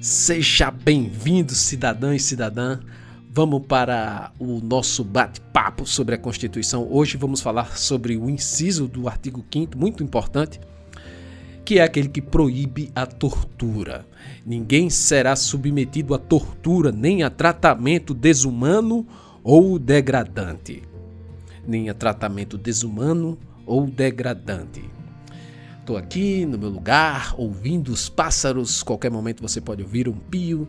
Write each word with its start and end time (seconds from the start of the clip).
Seja 0.00 0.70
bem-vindo, 0.70 1.52
cidadão 1.56 2.14
e 2.14 2.20
cidadã. 2.20 2.78
Vamos 3.28 3.66
para 3.66 4.30
o 4.38 4.60
nosso 4.60 5.02
bate-papo 5.02 5.84
sobre 5.84 6.14
a 6.14 6.18
Constituição. 6.18 6.86
Hoje 6.88 7.16
vamos 7.16 7.40
falar 7.40 7.76
sobre 7.76 8.16
o 8.16 8.30
inciso 8.30 8.86
do 8.86 9.08
artigo 9.08 9.44
5 9.52 9.76
muito 9.76 10.04
importante, 10.04 10.60
que 11.64 11.80
é 11.80 11.82
aquele 11.82 12.08
que 12.08 12.22
proíbe 12.22 12.92
a 12.94 13.06
tortura. 13.06 14.06
Ninguém 14.46 14.88
será 14.88 15.34
submetido 15.34 16.14
a 16.14 16.18
tortura 16.18 16.92
nem 16.92 17.24
a 17.24 17.30
tratamento 17.30 18.14
desumano 18.14 19.04
ou 19.42 19.80
degradante. 19.80 20.84
Nem 21.66 21.90
a 21.90 21.94
tratamento 21.94 22.56
desumano 22.56 23.36
ou 23.66 23.84
degradante. 23.84 24.97
Estou 25.88 25.96
aqui 25.96 26.44
no 26.44 26.58
meu 26.58 26.68
lugar, 26.68 27.34
ouvindo 27.38 27.90
os 27.90 28.10
pássaros. 28.10 28.82
Qualquer 28.82 29.10
momento 29.10 29.40
você 29.40 29.58
pode 29.58 29.82
ouvir 29.82 30.06
um 30.06 30.12
pio 30.12 30.68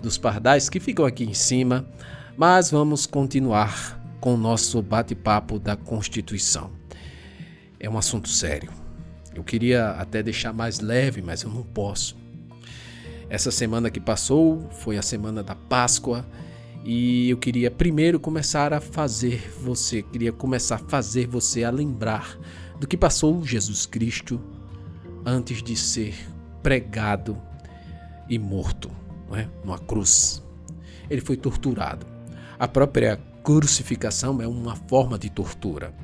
dos 0.00 0.16
pardais 0.16 0.68
que 0.68 0.78
ficam 0.78 1.04
aqui 1.04 1.24
em 1.24 1.34
cima. 1.34 1.84
Mas 2.36 2.70
vamos 2.70 3.04
continuar 3.04 4.00
com 4.20 4.34
o 4.34 4.36
nosso 4.36 4.80
bate-papo 4.80 5.58
da 5.58 5.74
Constituição. 5.74 6.70
É 7.80 7.90
um 7.90 7.98
assunto 7.98 8.28
sério. 8.28 8.70
Eu 9.34 9.42
queria 9.42 9.88
até 9.90 10.22
deixar 10.22 10.52
mais 10.52 10.78
leve, 10.78 11.20
mas 11.20 11.42
eu 11.42 11.50
não 11.50 11.64
posso. 11.64 12.16
Essa 13.28 13.50
semana 13.50 13.90
que 13.90 13.98
passou 13.98 14.70
foi 14.70 14.96
a 14.96 15.02
semana 15.02 15.42
da 15.42 15.56
Páscoa 15.56 16.24
e 16.84 17.28
eu 17.28 17.38
queria 17.38 17.72
primeiro 17.72 18.20
começar 18.20 18.72
a 18.72 18.80
fazer 18.80 19.52
você, 19.60 20.00
queria 20.00 20.30
começar 20.30 20.76
a 20.76 20.78
fazer 20.78 21.26
você 21.26 21.64
a 21.64 21.70
lembrar 21.72 22.38
do 22.78 22.86
que 22.86 22.96
passou 22.96 23.44
Jesus 23.44 23.84
Cristo 23.84 24.40
antes 25.24 25.62
de 25.62 25.76
ser 25.76 26.14
pregado 26.62 27.40
e 28.28 28.38
morto 28.38 28.90
não 29.28 29.36
é? 29.36 29.48
numa 29.64 29.78
cruz. 29.78 30.42
Ele 31.08 31.20
foi 31.20 31.36
torturado. 31.36 32.06
A 32.58 32.68
própria 32.68 33.18
crucificação 33.42 34.40
é 34.42 34.46
uma 34.46 34.76
forma 34.76 35.18
de 35.18 35.30
tortura. 35.30 35.94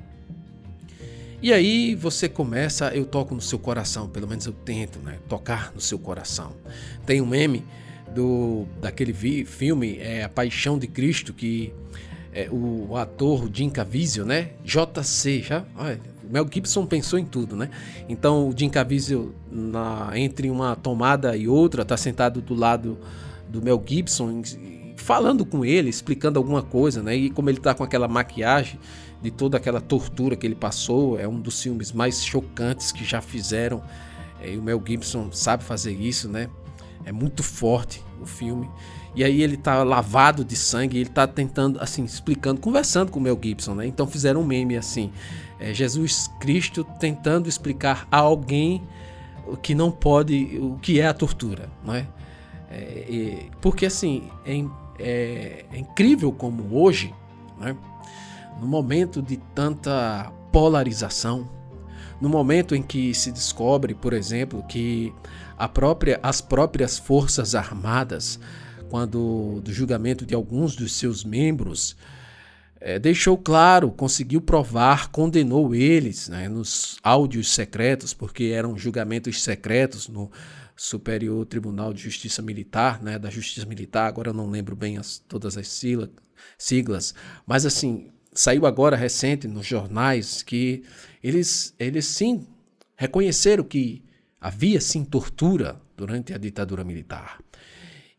E 1.42 1.52
aí 1.52 1.94
você 1.94 2.28
começa, 2.28 2.94
eu 2.94 3.04
toco 3.04 3.34
no 3.34 3.40
seu 3.40 3.58
coração, 3.58 4.08
pelo 4.08 4.26
menos 4.26 4.46
eu 4.46 4.52
tento, 4.52 4.98
né? 5.00 5.18
Tocar 5.28 5.70
no 5.74 5.80
seu 5.80 5.98
coração. 5.98 6.52
Tem 7.04 7.20
um 7.20 7.26
meme 7.26 7.64
do 8.14 8.66
daquele 8.80 9.12
vi, 9.12 9.44
filme 9.44 9.98
é 9.98 10.24
A 10.24 10.28
Paixão 10.28 10.78
de 10.78 10.86
Cristo 10.86 11.34
que 11.34 11.74
é, 12.32 12.48
o, 12.50 12.88
o, 12.90 12.96
ator 12.96 13.48
Jim 13.52 13.68
Caviezel, 13.68 14.24
né? 14.24 14.50
JC, 14.64 15.42
já, 15.42 15.64
olha, 15.76 16.00
Mel 16.30 16.46
Gibson 16.50 16.86
pensou 16.86 17.18
em 17.18 17.24
tudo, 17.24 17.56
né? 17.56 17.70
Então 18.08 18.48
o 18.48 18.54
Jim 18.56 18.68
Caviezel 18.68 19.34
na, 19.50 20.10
entre 20.14 20.50
uma 20.50 20.76
tomada 20.76 21.36
e 21.36 21.48
outra 21.48 21.84
tá 21.84 21.96
sentado 21.96 22.40
do 22.40 22.54
lado 22.54 22.98
do 23.48 23.62
Mel 23.62 23.82
Gibson 23.84 24.42
falando 24.96 25.44
com 25.44 25.64
ele, 25.64 25.88
explicando 25.88 26.38
alguma 26.38 26.62
coisa, 26.62 27.02
né? 27.02 27.14
E 27.14 27.30
como 27.30 27.48
ele 27.48 27.60
tá 27.60 27.74
com 27.74 27.84
aquela 27.84 28.08
maquiagem 28.08 28.78
de 29.22 29.30
toda 29.30 29.56
aquela 29.56 29.80
tortura 29.80 30.36
que 30.36 30.46
ele 30.46 30.54
passou, 30.54 31.18
é 31.18 31.26
um 31.26 31.40
dos 31.40 31.62
filmes 31.62 31.92
mais 31.92 32.24
chocantes 32.24 32.92
que 32.92 33.04
já 33.04 33.20
fizeram. 33.20 33.82
É, 34.40 34.52
e 34.52 34.58
o 34.58 34.62
Mel 34.62 34.82
Gibson 34.84 35.30
sabe 35.32 35.64
fazer 35.64 35.92
isso, 35.92 36.28
né? 36.28 36.48
É 37.04 37.12
muito 37.12 37.42
forte 37.42 38.02
o 38.20 38.26
filme. 38.26 38.68
E 39.14 39.24
aí 39.24 39.42
ele 39.42 39.56
tá 39.56 39.82
lavado 39.82 40.44
de 40.44 40.54
sangue, 40.56 40.98
ele 40.98 41.08
tá 41.08 41.26
tentando, 41.26 41.80
assim, 41.80 42.04
explicando, 42.04 42.60
conversando 42.60 43.10
com 43.10 43.18
o 43.18 43.22
Mel 43.22 43.38
Gibson, 43.42 43.74
né? 43.74 43.86
Então 43.86 44.06
fizeram 44.06 44.42
um 44.42 44.44
meme 44.44 44.76
assim, 44.76 45.10
é 45.58 45.72
Jesus 45.72 46.30
Cristo 46.40 46.84
tentando 46.84 47.48
explicar 47.48 48.06
a 48.10 48.18
alguém 48.18 48.82
o 49.46 49.56
que 49.56 49.74
não 49.74 49.90
pode, 49.90 50.58
o 50.60 50.78
que 50.78 51.00
é 51.00 51.06
a 51.06 51.14
tortura, 51.14 51.68
não 51.84 51.94
é? 51.94 52.06
é 52.70 53.46
porque 53.60 53.86
assim, 53.86 54.28
é, 54.44 54.58
é, 54.98 55.64
é, 55.72 55.78
incrível 55.78 56.32
como 56.32 56.76
hoje, 56.76 57.14
né? 57.58 57.76
no 58.60 58.66
momento 58.66 59.22
de 59.22 59.36
tanta 59.54 60.32
polarização, 60.50 61.48
no 62.20 62.28
momento 62.28 62.74
em 62.74 62.82
que 62.82 63.14
se 63.14 63.30
descobre, 63.30 63.94
por 63.94 64.12
exemplo, 64.12 64.62
que 64.64 65.12
própria, 65.72 66.18
as 66.22 66.40
próprias 66.40 66.98
forças 66.98 67.54
armadas 67.54 68.40
quando 68.88 69.60
do 69.62 69.72
julgamento 69.72 70.24
de 70.24 70.34
alguns 70.34 70.76
dos 70.76 70.92
seus 70.92 71.24
membros, 71.24 71.96
é, 72.86 73.00
deixou 73.00 73.36
claro, 73.36 73.90
conseguiu 73.90 74.40
provar, 74.40 75.08
condenou 75.08 75.74
eles 75.74 76.28
né, 76.28 76.48
nos 76.48 76.98
áudios 77.02 77.52
secretos, 77.52 78.14
porque 78.14 78.44
eram 78.44 78.78
julgamentos 78.78 79.42
secretos 79.42 80.06
no 80.06 80.30
Superior 80.76 81.44
Tribunal 81.46 81.92
de 81.92 82.00
Justiça 82.00 82.40
Militar, 82.40 83.02
né, 83.02 83.18
da 83.18 83.28
Justiça 83.28 83.66
Militar, 83.66 84.06
agora 84.06 84.30
eu 84.30 84.32
não 84.32 84.48
lembro 84.48 84.76
bem 84.76 84.98
as, 84.98 85.18
todas 85.18 85.58
as 85.58 85.66
siglas, 86.56 87.12
mas 87.44 87.66
assim, 87.66 88.12
saiu 88.32 88.64
agora 88.64 88.94
recente 88.94 89.48
nos 89.48 89.66
jornais 89.66 90.40
que 90.40 90.84
eles, 91.20 91.74
eles 91.80 92.06
sim 92.06 92.46
reconheceram 92.94 93.64
que 93.64 94.04
havia 94.40 94.80
sim 94.80 95.04
tortura 95.04 95.80
durante 95.96 96.32
a 96.32 96.38
ditadura 96.38 96.84
militar. 96.84 97.40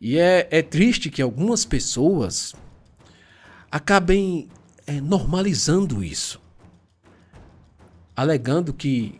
E 0.01 0.17
é, 0.17 0.45
é 0.51 0.61
triste 0.61 1.09
que 1.09 1.21
algumas 1.21 1.63
pessoas 1.63 2.53
acabem 3.71 4.49
é, 4.87 5.01
normalizando 5.01 6.01
isso, 6.01 6.41
alegando 8.15 8.73
que 8.73 9.19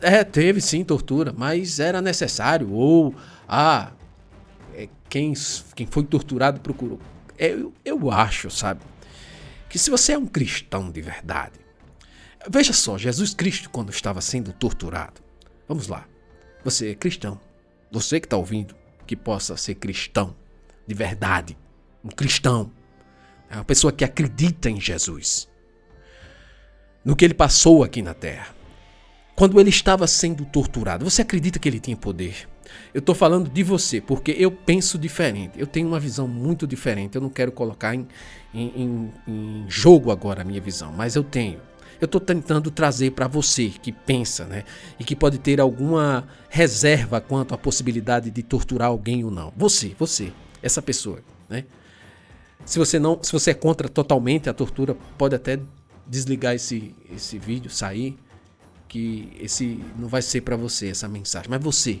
é, 0.00 0.22
teve 0.22 0.60
sim 0.60 0.84
tortura, 0.84 1.34
mas 1.36 1.80
era 1.80 2.00
necessário, 2.00 2.70
ou 2.72 3.14
ah, 3.48 3.92
é, 4.72 4.88
quem, 5.08 5.34
quem 5.74 5.86
foi 5.86 6.04
torturado 6.04 6.60
procurou. 6.60 7.00
É, 7.36 7.48
eu, 7.48 7.74
eu 7.84 8.10
acho, 8.10 8.48
sabe, 8.50 8.80
que 9.68 9.78
se 9.78 9.90
você 9.90 10.12
é 10.12 10.18
um 10.18 10.26
cristão 10.26 10.90
de 10.90 11.02
verdade, 11.02 11.58
veja 12.48 12.72
só, 12.72 12.96
Jesus 12.96 13.34
Cristo, 13.34 13.68
quando 13.70 13.90
estava 13.90 14.20
sendo 14.20 14.52
torturado, 14.52 15.20
vamos 15.66 15.88
lá, 15.88 16.06
você 16.62 16.92
é 16.92 16.94
cristão, 16.94 17.40
você 17.90 18.20
que 18.20 18.26
está 18.26 18.36
ouvindo, 18.36 18.76
que 19.06 19.16
possa 19.16 19.56
ser 19.56 19.74
cristão 19.74 20.36
de 20.86 20.94
verdade, 20.94 21.56
um 22.04 22.08
cristão, 22.08 22.70
é 23.50 23.56
uma 23.56 23.64
pessoa 23.64 23.92
que 23.92 24.04
acredita 24.04 24.70
em 24.70 24.80
Jesus, 24.80 25.48
no 27.04 27.14
que 27.14 27.24
ele 27.24 27.34
passou 27.34 27.84
aqui 27.84 28.02
na 28.02 28.14
terra. 28.14 28.48
Quando 29.36 29.58
ele 29.60 29.70
estava 29.70 30.06
sendo 30.06 30.44
torturado, 30.44 31.04
você 31.04 31.22
acredita 31.22 31.58
que 31.58 31.68
ele 31.68 31.80
tinha 31.80 31.96
poder? 31.96 32.48
Eu 32.92 33.00
estou 33.00 33.14
falando 33.14 33.50
de 33.50 33.62
você, 33.62 34.00
porque 34.00 34.34
eu 34.38 34.50
penso 34.50 34.96
diferente. 34.96 35.58
Eu 35.58 35.66
tenho 35.66 35.88
uma 35.88 36.00
visão 36.00 36.26
muito 36.26 36.66
diferente. 36.66 37.16
Eu 37.16 37.20
não 37.20 37.28
quero 37.28 37.52
colocar 37.52 37.94
em, 37.94 38.06
em, 38.54 39.12
em 39.26 39.64
jogo 39.68 40.10
agora 40.10 40.42
a 40.42 40.44
minha 40.44 40.60
visão, 40.60 40.92
mas 40.92 41.16
eu 41.16 41.24
tenho 41.24 41.60
eu 42.00 42.06
estou 42.06 42.20
tentando 42.20 42.70
trazer 42.70 43.12
para 43.12 43.26
você 43.26 43.68
que 43.68 43.92
pensa, 43.92 44.44
né, 44.44 44.64
e 44.98 45.04
que 45.04 45.16
pode 45.16 45.38
ter 45.38 45.60
alguma 45.60 46.26
reserva 46.50 47.20
quanto 47.20 47.54
à 47.54 47.58
possibilidade 47.58 48.30
de 48.30 48.42
torturar 48.42 48.88
alguém 48.88 49.24
ou 49.24 49.30
não. 49.30 49.52
Você, 49.56 49.94
você, 49.98 50.32
essa 50.62 50.82
pessoa, 50.82 51.20
né? 51.48 51.64
Se 52.64 52.78
você 52.78 52.98
não, 52.98 53.22
se 53.22 53.32
você 53.32 53.50
é 53.50 53.54
contra 53.54 53.88
totalmente 53.88 54.48
a 54.48 54.54
tortura, 54.54 54.96
pode 55.18 55.34
até 55.34 55.60
desligar 56.06 56.54
esse 56.54 56.94
esse 57.10 57.38
vídeo, 57.38 57.70
sair, 57.70 58.18
que 58.88 59.32
esse 59.40 59.82
não 59.98 60.08
vai 60.08 60.22
ser 60.22 60.40
para 60.42 60.56
você 60.56 60.88
essa 60.88 61.08
mensagem, 61.08 61.50
mas 61.50 61.62
você 61.62 62.00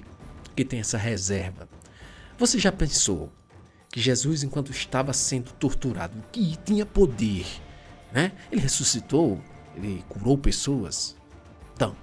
que 0.54 0.64
tem 0.64 0.80
essa 0.80 0.96
reserva. 0.96 1.68
Você 2.38 2.58
já 2.58 2.72
pensou 2.72 3.30
que 3.90 4.00
Jesus, 4.00 4.42
enquanto 4.42 4.70
estava 4.70 5.12
sendo 5.12 5.52
torturado, 5.52 6.14
que 6.32 6.56
tinha 6.64 6.86
poder, 6.86 7.46
né? 8.12 8.32
Ele 8.50 8.60
ressuscitou, 8.60 9.40
ele 9.76 10.04
curou 10.08 10.38
pessoas. 10.38 11.16
Então, 11.74 11.94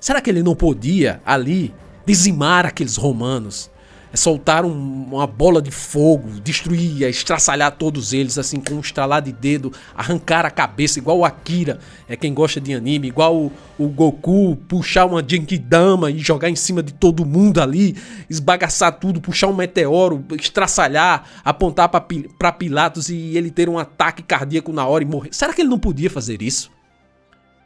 será 0.00 0.20
que 0.20 0.30
ele 0.30 0.42
não 0.42 0.54
podia 0.54 1.20
ali 1.24 1.74
dizimar 2.06 2.64
aqueles 2.64 2.96
romanos? 2.96 3.70
É 4.12 4.16
soltar 4.16 4.64
um, 4.64 5.04
uma 5.04 5.26
bola 5.26 5.62
de 5.62 5.70
fogo, 5.70 6.40
destruir, 6.40 7.02
estraçalhar 7.04 7.72
todos 7.72 8.12
eles, 8.12 8.36
assim, 8.36 8.60
com 8.60 8.74
um 8.74 8.80
estralar 8.80 9.22
de 9.22 9.32
dedo, 9.32 9.72
arrancar 9.96 10.44
a 10.44 10.50
cabeça, 10.50 10.98
igual 10.98 11.18
o 11.18 11.24
Akira, 11.24 11.78
é 12.06 12.14
quem 12.14 12.34
gosta 12.34 12.60
de 12.60 12.74
anime, 12.74 13.08
igual 13.08 13.34
o, 13.34 13.52
o 13.78 13.88
Goku, 13.88 14.54
puxar 14.68 15.06
uma 15.06 15.24
Genkidama 15.26 16.10
e 16.10 16.18
jogar 16.18 16.50
em 16.50 16.56
cima 16.56 16.82
de 16.82 16.92
todo 16.92 17.24
mundo 17.24 17.62
ali, 17.62 17.96
esbagaçar 18.28 18.92
tudo, 18.98 19.18
puxar 19.18 19.46
um 19.46 19.54
meteoro, 19.54 20.22
estraçalhar, 20.38 21.24
apontar 21.42 21.88
para 21.88 22.52
Pilatos 22.52 23.08
e 23.08 23.36
ele 23.36 23.50
ter 23.50 23.68
um 23.68 23.78
ataque 23.78 24.22
cardíaco 24.22 24.72
na 24.74 24.86
hora 24.86 25.02
e 25.02 25.06
morrer. 25.06 25.30
Será 25.32 25.54
que 25.54 25.62
ele 25.62 25.70
não 25.70 25.78
podia 25.78 26.10
fazer 26.10 26.42
isso? 26.42 26.70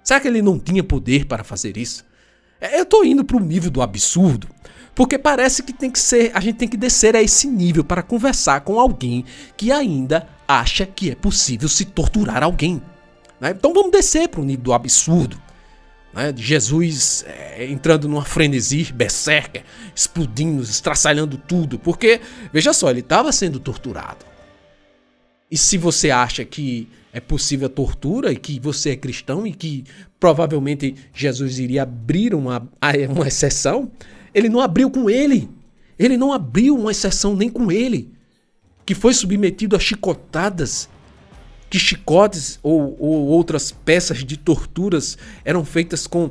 Será 0.05 0.21
que 0.21 0.29
ele 0.29 0.41
não 0.41 0.57
tinha 0.61 0.85
poder 0.85 1.27
para 1.27 1.43
fazer 1.43 1.77
isso? 1.77 2.05
É, 2.61 2.79
eu 2.81 2.87
tô 2.87 3.03
indo 3.03 3.25
para 3.25 3.37
o 3.37 3.41
nível 3.41 3.71
do 3.71 3.83
absurdo, 3.83 4.47
porque 4.97 5.19
parece 5.19 5.63
que 5.63 5.75
tem 5.75 5.91
que 5.91 5.99
ser, 5.99 6.33
a 6.35 6.41
gente 6.41 6.57
tem 6.57 6.67
que 6.67 6.77
descer 6.77 7.15
a 7.15 7.23
esse 7.23 7.47
nível 7.47 7.85
para 7.85 8.03
conversar 8.03 8.63
com 8.63 8.81
alguém 8.81 9.27
que 9.55 9.71
ainda 9.71 10.27
acha 10.49 10.87
que 10.87 11.11
é 11.11 11.15
possível 11.15 11.69
se 11.69 11.85
torturar 11.85 12.43
alguém. 12.43 12.81
Né? 13.39 13.51
Então 13.51 13.75
vamos 13.75 13.93
descer 13.93 14.27
para 14.27 14.41
o 14.41 14.45
nível 14.45 14.65
do 14.65 14.73
absurdo. 14.73 15.39
né, 16.15 16.33
de 16.33 16.43
Jesus 16.43 17.27
é, 17.29 17.67
entrando 17.67 18.09
numa 18.09 18.25
frenesi, 18.25 18.91
berserker, 18.91 19.65
explodindo, 19.95 20.63
estraçalhando 20.63 21.37
tudo, 21.37 21.79
porque, 21.79 22.19
veja 22.51 22.73
só, 22.73 22.89
ele 22.89 23.01
estava 23.01 23.31
sendo 23.33 23.61
torturado. 23.61 24.25
E 25.51 25.59
se 25.59 25.77
você 25.77 26.11
acha 26.11 26.43
que 26.43 26.89
é 27.13 27.21
possível 27.21 27.67
a 27.67 27.71
tortura 27.71 28.33
e 28.33 28.37
que 28.37 28.59
você 28.59 28.91
é 28.93 28.97
cristão 28.97 29.47
e 29.47 29.53
que 29.53 29.85
provavelmente 30.19 30.95
Jesus 31.13 31.59
iria 31.59 31.83
abrir 31.83 32.35
uma, 32.35 32.67
uma 33.15 33.29
exceção, 33.29 33.91
ele 34.37 34.51
não 34.51 34.61
abriu 34.61 34.91
com 34.91 35.09
ele. 35.09 35.49
Ele 35.99 36.19
não 36.19 36.31
abriu 36.31 36.77
uma 36.77 36.91
exceção 36.91 37.35
nem 37.35 37.49
com 37.49 37.73
ele, 37.73 38.13
que 38.85 38.95
foi 38.95 39.15
submetido 39.15 39.75
a 39.75 39.79
chicotadas, 39.79 40.91
que 41.71 41.79
chicotes 41.79 42.59
ou, 42.63 42.95
ou 43.01 43.27
outras 43.29 43.73
peças 43.73 44.23
de 44.23 44.37
torturas 44.37 45.17
eram 45.43 45.65
feitas 45.65 46.07
com 46.07 46.31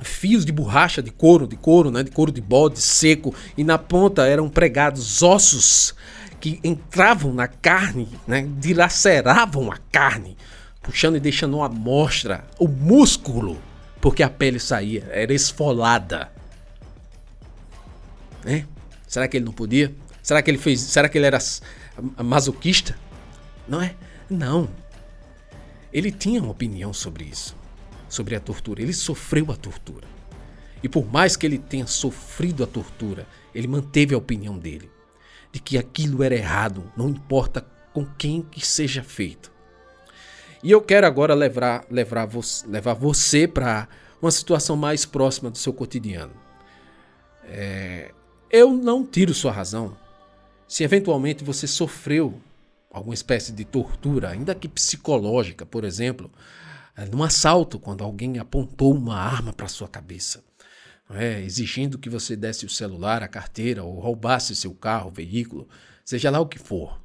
fios 0.00 0.46
de 0.46 0.52
borracha, 0.52 1.02
de 1.02 1.10
couro, 1.10 1.46
de 1.46 1.56
couro, 1.56 1.90
né, 1.90 2.02
de 2.02 2.10
couro 2.10 2.32
de 2.32 2.40
bode 2.40 2.80
seco, 2.80 3.34
e 3.54 3.62
na 3.62 3.76
ponta 3.76 4.26
eram 4.26 4.48
pregados 4.48 5.22
ossos 5.22 5.94
que 6.40 6.58
entravam 6.64 7.34
na 7.34 7.46
carne, 7.46 8.08
né, 8.26 8.48
dilaceravam 8.58 9.70
a 9.70 9.76
carne, 9.92 10.38
puxando 10.82 11.16
e 11.16 11.20
deixando 11.20 11.58
uma 11.58 11.68
mostra, 11.68 12.46
o 12.58 12.66
músculo, 12.66 13.58
porque 14.00 14.22
a 14.22 14.30
pele 14.30 14.58
saía, 14.58 15.06
era 15.12 15.34
esfolada. 15.34 16.35
Né? 18.46 18.64
Será 19.08 19.26
que 19.26 19.36
ele 19.36 19.44
não 19.44 19.52
podia? 19.52 19.92
Será 20.22 20.40
que 20.40 20.48
ele 20.48 20.58
fez? 20.58 20.80
Será 20.80 21.08
que 21.08 21.18
ele 21.18 21.26
era 21.26 21.38
masoquista? 22.22 22.96
Não 23.66 23.82
é? 23.82 23.96
Não. 24.30 24.70
Ele 25.92 26.12
tinha 26.12 26.40
uma 26.40 26.52
opinião 26.52 26.92
sobre 26.92 27.24
isso, 27.24 27.56
sobre 28.08 28.36
a 28.36 28.40
tortura. 28.40 28.80
Ele 28.80 28.92
sofreu 28.92 29.50
a 29.50 29.56
tortura. 29.56 30.06
E 30.80 30.88
por 30.88 31.10
mais 31.10 31.36
que 31.36 31.44
ele 31.44 31.58
tenha 31.58 31.88
sofrido 31.88 32.62
a 32.62 32.66
tortura, 32.66 33.26
ele 33.52 33.66
manteve 33.66 34.14
a 34.14 34.18
opinião 34.18 34.56
dele 34.56 34.88
de 35.50 35.58
que 35.58 35.76
aquilo 35.76 36.22
era 36.22 36.34
errado, 36.34 36.92
não 36.96 37.08
importa 37.08 37.66
com 37.92 38.04
quem 38.04 38.42
que 38.42 38.64
seja 38.64 39.02
feito. 39.02 39.50
E 40.62 40.70
eu 40.70 40.80
quero 40.80 41.06
agora 41.06 41.34
levar, 41.34 41.84
levar, 41.90 42.28
levar 42.66 42.94
você 42.94 43.48
para 43.48 43.88
uma 44.20 44.30
situação 44.30 44.76
mais 44.76 45.04
próxima 45.04 45.50
do 45.50 45.58
seu 45.58 45.72
cotidiano. 45.72 46.32
É, 47.44 48.12
eu 48.50 48.72
não 48.72 49.04
tiro 49.04 49.34
sua 49.34 49.52
razão. 49.52 49.96
Se 50.66 50.82
eventualmente 50.82 51.44
você 51.44 51.66
sofreu 51.66 52.40
alguma 52.90 53.14
espécie 53.14 53.52
de 53.52 53.64
tortura, 53.64 54.30
ainda 54.30 54.54
que 54.54 54.68
psicológica, 54.68 55.64
por 55.64 55.84
exemplo, 55.84 56.30
é, 56.96 57.04
num 57.04 57.22
assalto, 57.22 57.78
quando 57.78 58.02
alguém 58.02 58.38
apontou 58.38 58.94
uma 58.94 59.16
arma 59.16 59.52
para 59.52 59.68
sua 59.68 59.88
cabeça 59.88 60.42
é, 61.10 61.40
exigindo 61.42 61.98
que 61.98 62.10
você 62.10 62.34
desse 62.36 62.66
o 62.66 62.70
celular, 62.70 63.22
a 63.22 63.28
carteira, 63.28 63.84
ou 63.84 63.98
roubasse 63.98 64.56
seu 64.56 64.74
carro, 64.74 65.10
veículo, 65.10 65.68
seja 66.04 66.30
lá 66.30 66.40
o 66.40 66.46
que 66.46 66.58
for. 66.58 67.00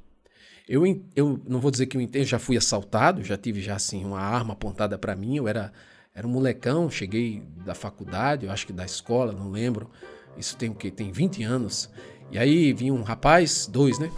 Eu, 0.68 0.84
eu 1.14 1.40
não 1.46 1.60
vou 1.60 1.70
dizer 1.70 1.86
que 1.86 1.96
eu 1.96 2.00
entendo, 2.00 2.24
já 2.24 2.38
fui 2.38 2.56
assaltado, 2.56 3.22
já 3.22 3.36
tive 3.36 3.60
já 3.60 3.76
assim 3.76 4.04
uma 4.04 4.20
arma 4.20 4.54
apontada 4.54 4.96
para 4.98 5.14
mim, 5.14 5.36
eu 5.36 5.48
era, 5.48 5.72
era 6.14 6.26
um 6.26 6.30
molecão, 6.30 6.90
cheguei 6.90 7.42
da 7.64 7.74
faculdade, 7.74 8.46
eu 8.46 8.52
acho 8.52 8.66
que 8.66 8.72
da 8.72 8.84
escola, 8.84 9.32
não 9.32 9.50
lembro. 9.50 9.90
Isso 10.36 10.56
tem 10.56 10.70
o 10.70 10.74
que? 10.74 10.90
Tem 10.90 11.12
20 11.12 11.42
anos. 11.42 11.90
E 12.30 12.38
aí 12.38 12.72
vinha 12.72 12.92
um 12.92 13.02
rapaz, 13.02 13.66
dois, 13.66 13.98
né? 13.98 14.10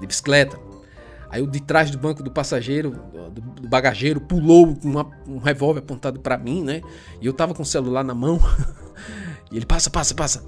De 0.00 0.06
bicicleta. 0.06 0.58
Aí 1.28 1.40
o 1.40 1.46
de 1.46 1.60
trás 1.60 1.90
do 1.90 1.98
banco 1.98 2.22
do 2.22 2.30
passageiro, 2.30 2.90
do, 3.30 3.40
do 3.40 3.68
bagageiro, 3.68 4.20
pulou 4.20 4.76
uma, 4.84 5.10
um 5.26 5.38
revólver 5.38 5.80
apontado 5.80 6.20
para 6.20 6.36
mim, 6.36 6.62
né? 6.62 6.82
E 7.20 7.26
eu 7.26 7.32
tava 7.32 7.54
com 7.54 7.62
o 7.62 7.66
celular 7.66 8.04
na 8.04 8.14
mão. 8.14 8.38
E 9.50 9.56
ele 9.56 9.66
passa, 9.66 9.90
passa, 9.90 10.14
passa. 10.14 10.42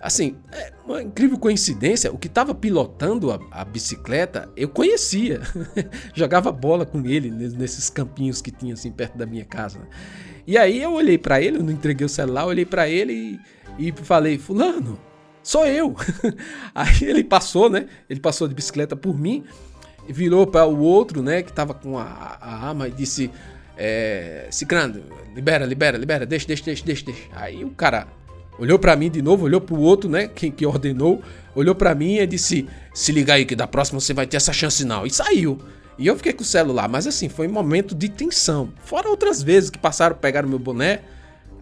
Assim, 0.00 0.36
é 0.52 0.72
uma 0.86 1.02
incrível 1.02 1.36
coincidência, 1.38 2.12
o 2.12 2.18
que 2.18 2.28
estava 2.28 2.54
pilotando 2.54 3.32
a, 3.32 3.40
a, 3.50 3.64
bicicleta, 3.64 4.48
eu 4.56 4.68
conhecia. 4.68 5.40
Jogava 6.14 6.52
bola 6.52 6.86
com 6.86 7.04
ele 7.04 7.30
nesses 7.30 7.90
campinhos 7.90 8.40
que 8.40 8.52
tinha 8.52 8.74
assim 8.74 8.92
perto 8.92 9.18
da 9.18 9.26
minha 9.26 9.44
casa. 9.44 9.80
E 10.46 10.58
aí 10.58 10.82
eu 10.82 10.92
olhei 10.92 11.16
para 11.18 11.40
ele, 11.40 11.56
eu 11.56 11.62
não 11.62 11.72
entreguei 11.72 12.04
o 12.04 12.08
celular, 12.08 12.46
olhei 12.46 12.66
para 12.66 12.86
ele 12.88 13.12
e, 13.12 13.40
e 13.78 13.92
falei: 13.92 14.38
"Fulano, 14.38 14.98
sou 15.42 15.66
eu". 15.66 15.96
aí 16.74 17.02
ele 17.02 17.24
passou, 17.24 17.68
né? 17.68 17.86
Ele 18.08 18.20
passou 18.20 18.48
de 18.48 18.54
bicicleta 18.54 18.96
por 18.96 19.18
mim, 19.18 19.44
virou 20.08 20.46
para 20.46 20.66
o 20.66 20.78
outro, 20.78 21.22
né, 21.22 21.42
que 21.42 21.52
tava 21.52 21.74
com 21.74 21.98
a, 21.98 22.38
a 22.40 22.68
arma 22.68 22.88
e 22.88 22.90
disse: 22.90 23.30
é, 23.76 24.46
Cicrando, 24.50 25.02
libera, 25.34 25.64
libera, 25.66 25.98
libera, 25.98 26.26
deixa, 26.26 26.46
deixa, 26.46 26.64
deixa, 26.64 26.84
deixa, 26.84 27.04
deixa. 27.04 27.22
Aí 27.32 27.64
o 27.64 27.70
cara 27.70 28.06
olhou 28.58 28.78
para 28.78 28.94
mim 28.96 29.10
de 29.10 29.20
novo, 29.20 29.44
olhou 29.44 29.60
pro 29.60 29.78
outro, 29.78 30.08
né, 30.08 30.28
que, 30.28 30.50
que 30.50 30.64
ordenou, 30.64 31.22
olhou 31.54 31.74
para 31.74 31.94
mim 31.94 32.16
e 32.16 32.26
disse: 32.26 32.68
Se 32.92 33.12
liga 33.12 33.34
aí 33.34 33.44
que 33.44 33.56
da 33.56 33.66
próxima 33.66 34.00
você 34.00 34.14
vai 34.14 34.26
ter 34.26 34.36
essa 34.36 34.52
chance 34.52 34.84
não. 34.84 35.06
E 35.06 35.10
saiu. 35.10 35.58
E 35.96 36.06
eu 36.08 36.16
fiquei 36.16 36.32
com 36.32 36.42
o 36.42 36.46
celular, 36.46 36.88
mas 36.88 37.06
assim, 37.06 37.28
foi 37.28 37.46
um 37.46 37.52
momento 37.52 37.94
de 37.94 38.08
tensão. 38.08 38.72
Fora 38.84 39.08
outras 39.08 39.40
vezes 39.40 39.70
que 39.70 39.78
passaram, 39.78 40.16
pegaram 40.16 40.48
meu 40.48 40.58
boné, 40.58 41.02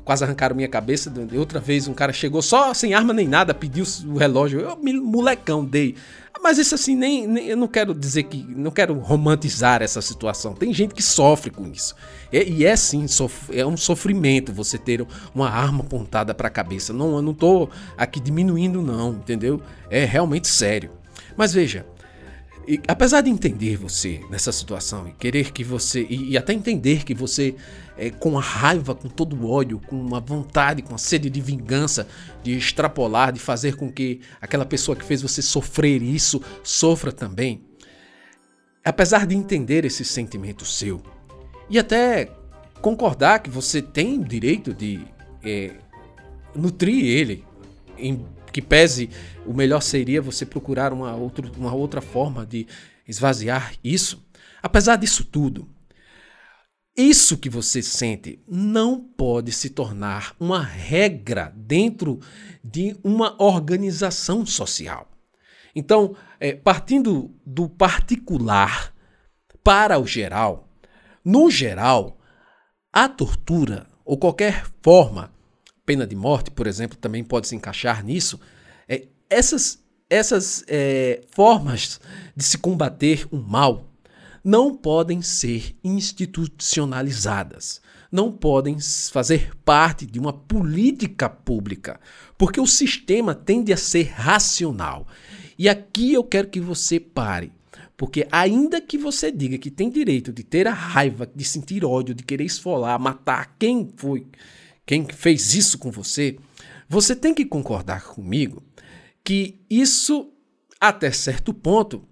quase 0.05 0.25
arrancaram 0.25 0.55
minha 0.55 0.69
cabeça. 0.69 1.13
Outra 1.37 1.61
vez 1.61 1.89
um 1.89 1.95
cara 1.95 2.13
chegou 2.13 2.43
só 2.43 2.73
sem 2.75 2.95
arma 2.95 3.13
nem 3.13 3.29
nada, 3.29 3.55
pediu 3.55 3.85
o 4.07 4.17
relógio. 4.17 4.61
Eu, 4.61 4.79
molecão, 5.03 5.65
dei. 5.65 5.97
Mas 6.43 6.59
isso 6.59 6.75
assim, 6.75 6.97
nem, 6.97 7.27
nem, 7.27 7.47
eu 7.47 7.57
não 7.57 7.69
quero 7.69 7.95
dizer 7.95 8.25
que. 8.25 8.45
Não 8.49 8.71
quero 8.71 8.99
romantizar 8.99 9.83
essa 9.83 10.03
situação. 10.03 10.55
Tem 10.55 10.73
gente 10.73 10.95
que 10.95 11.03
sofre 11.03 11.51
com 11.51 11.67
isso. 11.69 11.95
E, 12.33 12.65
é 12.65 12.75
sim, 12.75 13.07
é 13.53 13.65
um 13.65 13.77
sofrimento 13.77 14.53
você 14.53 14.77
ter 14.77 15.07
uma 15.35 15.49
arma 15.49 15.85
apontada 15.85 16.35
para 16.35 16.49
a 16.49 16.51
cabeça. 16.51 16.93
Não, 16.93 17.17
eu 17.17 17.23
não 17.23 17.35
tô 17.35 17.69
aqui 17.97 18.19
diminuindo, 18.19 18.83
não, 18.83 19.13
entendeu? 19.13 19.61
É 19.89 20.05
realmente 20.05 20.49
sério. 20.49 20.91
Mas 21.37 21.53
veja, 21.53 21.87
e, 22.67 22.81
apesar 22.87 23.23
de 23.23 23.31
entender 23.31 23.77
você 23.77 24.21
nessa 24.31 24.53
situação 24.53 25.09
e 25.09 25.13
querer 25.13 25.53
que 25.53 25.65
você. 25.65 26.07
E, 26.09 26.31
e 26.31 26.39
até 26.39 26.53
entender 26.53 27.05
que 27.05 27.15
você, 27.15 27.57
é, 27.97 28.11
com 28.11 28.39
a 28.39 28.41
raiva, 28.41 28.95
com 28.95 29.09
todo 29.09 29.37
o 29.37 29.51
ódio, 29.51 29.81
com 29.81 30.01
uma 30.01 30.21
vontade, 30.21 30.83
com 30.83 30.95
a 30.95 30.99
sede 30.99 31.29
de 31.29 31.41
vingança, 31.41 32.07
de 32.43 32.53
extrapolar, 32.53 33.33
de 33.33 33.41
fazer 33.41 33.77
com 33.77 33.91
que 33.91 34.21
aquela 34.41 34.65
pessoa 34.65 34.95
que 34.95 35.05
fez 35.05 35.23
você 35.23 35.43
sofrer 35.43 36.03
isso 36.03 36.41
sofra 36.63 37.11
também. 37.11 37.63
Apesar 38.85 39.27
de 39.27 39.35
entender 39.35 39.85
esse 39.85 40.05
sentimento 40.05 40.65
seu 40.65 41.03
e 41.69 41.79
até 41.79 42.31
concordar 42.81 43.41
que 43.41 43.51
você 43.51 43.81
tem 43.81 44.19
o 44.19 44.25
direito 44.25 44.75
de 44.75 45.01
é, 45.45 45.73
nutrir 46.55 47.05
ele 47.05 47.45
em 47.97 48.25
que 48.53 48.63
pese 48.63 49.11
o 49.47 49.53
melhor 49.53 49.81
seria 49.81 50.23
você 50.23 50.45
procurar 50.47 50.93
uma, 50.93 51.15
outro, 51.15 51.51
uma 51.57 51.75
outra 51.75 52.01
forma 52.01 52.47
de 52.47 52.67
esvaziar 53.09 53.73
isso. 53.83 54.25
Apesar 54.63 54.97
disso 54.97 55.25
tudo, 55.25 55.69
isso 56.97 57.39
que 57.39 57.49
você 57.49 57.83
sente 57.83 58.39
não 58.47 59.01
pode 59.01 59.51
se 59.51 59.71
tornar 59.71 60.37
uma 60.39 60.63
regra 60.63 61.53
dentro 61.57 62.21
de 62.63 62.97
uma 63.03 63.43
organização 63.43 64.45
social. 64.45 65.09
Então, 65.75 66.15
é, 66.39 66.53
partindo 66.53 67.35
do 67.47 67.67
particular 67.67 68.93
para 69.65 69.99
o 69.99 70.07
geral, 70.07 70.69
no 71.25 71.51
geral, 71.51 72.19
a 72.93 73.09
tortura 73.09 73.87
ou 74.05 74.19
qualquer 74.19 74.67
forma 74.83 75.32
pena 75.93 76.07
de 76.07 76.17
morte, 76.17 76.51
por 76.51 76.67
exemplo, 76.67 76.97
também 76.97 77.23
pode 77.23 77.47
se 77.47 77.55
encaixar 77.55 78.03
nisso. 78.03 78.41
É, 78.89 79.09
essas 79.29 79.83
essas 80.09 80.65
é, 80.69 81.23
formas 81.31 82.01
de 82.37 82.45
se 82.45 82.59
combater 82.59 83.27
o 83.31 83.39
mal 83.39 83.91
não 84.45 84.75
podem 84.75 85.23
ser 85.23 85.75
institucionalizadas, 85.83 87.81
não 88.11 88.31
podem 88.31 88.77
fazer 89.11 89.53
parte 89.65 90.05
de 90.05 90.19
uma 90.19 90.33
política 90.33 91.31
pública, 91.31 91.99
porque 92.37 92.61
o 92.61 92.67
sistema 92.67 93.35
tende 93.35 93.73
a 93.73 93.77
ser 93.77 94.11
racional. 94.15 95.07
E 95.59 95.67
aqui 95.69 96.13
eu 96.13 96.25
quero 96.25 96.49
que 96.49 96.61
você 96.61 96.99
pare. 97.01 97.53
Porque 97.97 98.27
ainda 98.33 98.81
que 98.81 98.99
você 98.99 99.31
diga 99.31 99.57
que 99.57 99.71
tem 99.71 99.89
direito 99.89 100.33
de 100.33 100.43
ter 100.43 100.67
a 100.67 100.73
raiva, 100.73 101.31
de 101.33 101.45
sentir 101.45 101.85
ódio, 101.85 102.15
de 102.15 102.25
querer 102.25 102.45
esfolar, 102.45 102.99
matar 102.99 103.55
quem 103.59 103.89
foi 103.97 104.27
quem 104.87 105.07
fez 105.07 105.55
isso 105.55 105.79
com 105.79 105.91
você, 105.91 106.39
você 106.89 107.15
tem 107.15 107.33
que 107.35 107.45
concordar 107.45 108.05
comigo 108.05 108.63
que 109.25 109.65
isso, 109.71 110.33
até 110.81 111.11
certo 111.11 111.55
ponto, 111.55 112.07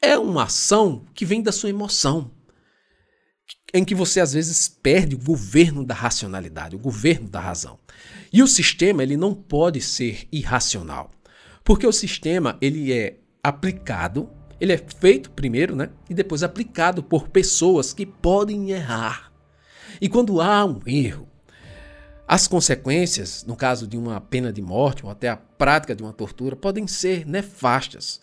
é 0.00 0.18
uma 0.18 0.44
ação 0.44 1.04
que 1.14 1.24
vem 1.24 1.42
da 1.42 1.50
sua 1.50 1.70
emoção. 1.70 2.30
Em 3.72 3.84
que 3.84 3.94
você 3.94 4.20
às 4.20 4.32
vezes 4.34 4.68
perde 4.68 5.16
o 5.16 5.18
governo 5.18 5.84
da 5.84 5.94
racionalidade, 5.94 6.76
o 6.76 6.78
governo 6.78 7.28
da 7.28 7.40
razão. 7.40 7.78
E 8.32 8.42
o 8.42 8.46
sistema 8.46 9.02
ele 9.02 9.16
não 9.16 9.34
pode 9.34 9.80
ser 9.80 10.28
irracional, 10.30 11.10
porque 11.64 11.86
o 11.86 11.92
sistema 11.92 12.56
ele 12.60 12.92
é 12.92 13.18
aplicado, 13.42 14.30
ele 14.60 14.72
é 14.72 14.78
feito 14.78 15.30
primeiro, 15.30 15.74
né, 15.74 15.90
e 16.08 16.14
depois 16.14 16.42
aplicado 16.42 17.02
por 17.02 17.28
pessoas 17.28 17.92
que 17.92 18.06
podem 18.06 18.70
errar. 18.70 19.32
E 20.00 20.08
quando 20.08 20.40
há 20.40 20.64
um 20.64 20.80
erro, 20.86 21.28
as 22.26 22.48
consequências, 22.48 23.44
no 23.46 23.54
caso 23.54 23.86
de 23.86 23.96
uma 23.96 24.20
pena 24.20 24.52
de 24.52 24.62
morte 24.62 25.04
ou 25.04 25.10
até 25.10 25.28
a 25.28 25.36
prática 25.36 25.94
de 25.94 26.02
uma 26.02 26.12
tortura, 26.12 26.56
podem 26.56 26.86
ser 26.86 27.26
nefastas. 27.26 28.20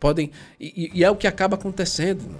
Podem, 0.00 0.30
e, 0.58 0.90
e 0.94 1.04
é 1.04 1.10
o 1.10 1.16
que 1.16 1.26
acaba 1.26 1.54
acontecendo. 1.54 2.22
Né? 2.22 2.38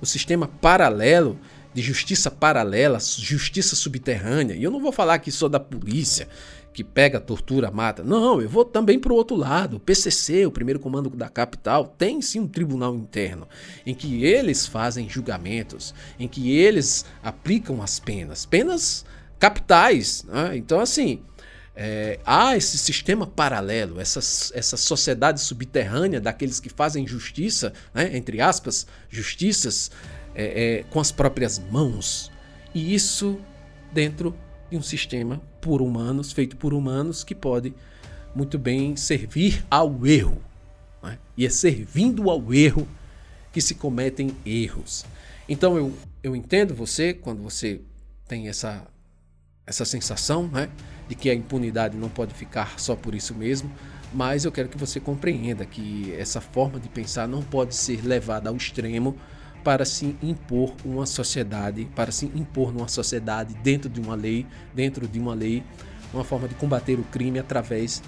O 0.00 0.06
sistema 0.06 0.48
paralelo 0.48 1.38
de 1.74 1.82
justiça 1.82 2.30
paralela, 2.30 2.98
justiça 3.00 3.76
subterrânea. 3.76 4.54
E 4.54 4.62
eu 4.62 4.70
não 4.70 4.80
vou 4.80 4.92
falar 4.92 5.14
aqui 5.14 5.30
só 5.30 5.48
da 5.48 5.60
polícia 5.60 6.28
que 6.72 6.82
pega, 6.82 7.20
tortura, 7.20 7.70
mata. 7.70 8.02
Não, 8.02 8.42
eu 8.42 8.48
vou 8.48 8.64
também 8.64 8.98
para 8.98 9.12
o 9.12 9.16
outro 9.16 9.36
lado. 9.36 9.76
O 9.76 9.80
PCC, 9.80 10.44
o 10.44 10.50
primeiro 10.50 10.80
comando 10.80 11.08
da 11.10 11.28
capital, 11.28 11.86
tem 11.86 12.20
sim 12.20 12.40
um 12.40 12.48
tribunal 12.48 12.94
interno 12.96 13.46
em 13.86 13.94
que 13.94 14.24
eles 14.24 14.66
fazem 14.66 15.08
julgamentos, 15.08 15.94
em 16.18 16.26
que 16.26 16.56
eles 16.56 17.04
aplicam 17.22 17.80
as 17.80 18.00
penas, 18.00 18.44
penas 18.44 19.04
capitais. 19.44 20.24
Né? 20.24 20.56
Então, 20.56 20.80
assim, 20.80 21.20
é, 21.76 22.18
há 22.24 22.56
esse 22.56 22.78
sistema 22.78 23.26
paralelo, 23.26 24.00
essa, 24.00 24.20
essa 24.56 24.76
sociedade 24.78 25.38
subterrânea 25.38 26.18
daqueles 26.18 26.58
que 26.58 26.70
fazem 26.70 27.06
justiça, 27.06 27.74
né? 27.92 28.16
entre 28.16 28.40
aspas, 28.40 28.86
justiças 29.10 29.90
é, 30.34 30.78
é, 30.78 30.82
com 30.84 30.98
as 30.98 31.12
próprias 31.12 31.58
mãos. 31.58 32.32
E 32.74 32.94
isso 32.94 33.38
dentro 33.92 34.34
de 34.70 34.78
um 34.78 34.82
sistema 34.82 35.42
por 35.60 35.82
humanos, 35.82 36.32
feito 36.32 36.56
por 36.56 36.72
humanos, 36.72 37.22
que 37.22 37.34
pode 37.34 37.74
muito 38.34 38.58
bem 38.58 38.96
servir 38.96 39.62
ao 39.70 40.06
erro. 40.06 40.40
Né? 41.02 41.18
E 41.36 41.44
é 41.44 41.50
servindo 41.50 42.30
ao 42.30 42.54
erro 42.54 42.88
que 43.52 43.60
se 43.60 43.74
cometem 43.74 44.34
erros. 44.46 45.04
Então 45.46 45.76
eu, 45.76 45.92
eu 46.22 46.34
entendo 46.34 46.74
você 46.74 47.12
quando 47.12 47.42
você 47.42 47.82
tem 48.26 48.48
essa, 48.48 48.86
essa 49.66 49.84
sensação 49.84 50.48
né, 50.48 50.68
de 51.08 51.14
que 51.14 51.30
a 51.30 51.34
impunidade 51.34 51.96
não 51.96 52.08
pode 52.08 52.34
ficar 52.34 52.78
só 52.78 52.94
por 52.94 53.14
isso 53.14 53.34
mesmo, 53.34 53.70
mas 54.12 54.44
eu 54.44 54.52
quero 54.52 54.68
que 54.68 54.78
você 54.78 55.00
compreenda 55.00 55.64
que 55.64 56.14
essa 56.18 56.40
forma 56.40 56.78
de 56.78 56.88
pensar 56.88 57.26
não 57.26 57.42
pode 57.42 57.74
ser 57.74 58.04
levada 58.04 58.48
ao 58.48 58.56
extremo 58.56 59.16
para 59.64 59.84
se 59.84 60.16
impor 60.22 60.74
uma 60.84 61.06
sociedade, 61.06 61.86
para 61.96 62.12
se 62.12 62.26
impor 62.26 62.72
numa 62.72 62.86
sociedade 62.86 63.54
dentro 63.62 63.88
de 63.88 64.00
uma 64.00 64.14
lei, 64.14 64.46
dentro 64.74 65.08
de 65.08 65.18
uma 65.18 65.34
lei, 65.34 65.64
uma 66.12 66.22
forma 66.22 66.46
de 66.46 66.54
combater 66.54 66.98
o 66.98 67.04
crime 67.04 67.38
através 67.38 68.02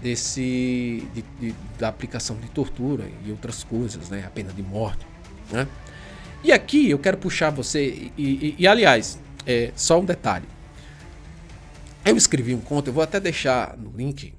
desse 0.00 1.06
de, 1.12 1.22
de, 1.38 1.54
da 1.78 1.88
aplicação 1.88 2.36
de 2.36 2.48
tortura 2.48 3.04
e 3.26 3.30
outras 3.30 3.62
coisas, 3.64 4.08
né, 4.08 4.24
a 4.26 4.30
pena 4.30 4.52
de 4.52 4.62
morte, 4.62 5.04
né? 5.50 5.66
E 6.42 6.52
aqui 6.52 6.88
eu 6.88 6.98
quero 6.98 7.18
puxar 7.18 7.50
você 7.50 8.10
e, 8.16 8.22
e, 8.24 8.54
e 8.60 8.66
aliás, 8.66 9.18
é, 9.46 9.72
só 9.76 10.00
um 10.00 10.04
detalhe. 10.04 10.46
Eu 12.04 12.16
escrevi 12.16 12.54
um 12.54 12.60
conto, 12.60 12.88
eu 12.88 12.94
vou 12.94 13.02
até 13.02 13.20
deixar 13.20 13.76
no 13.76 13.92
link, 13.94 14.32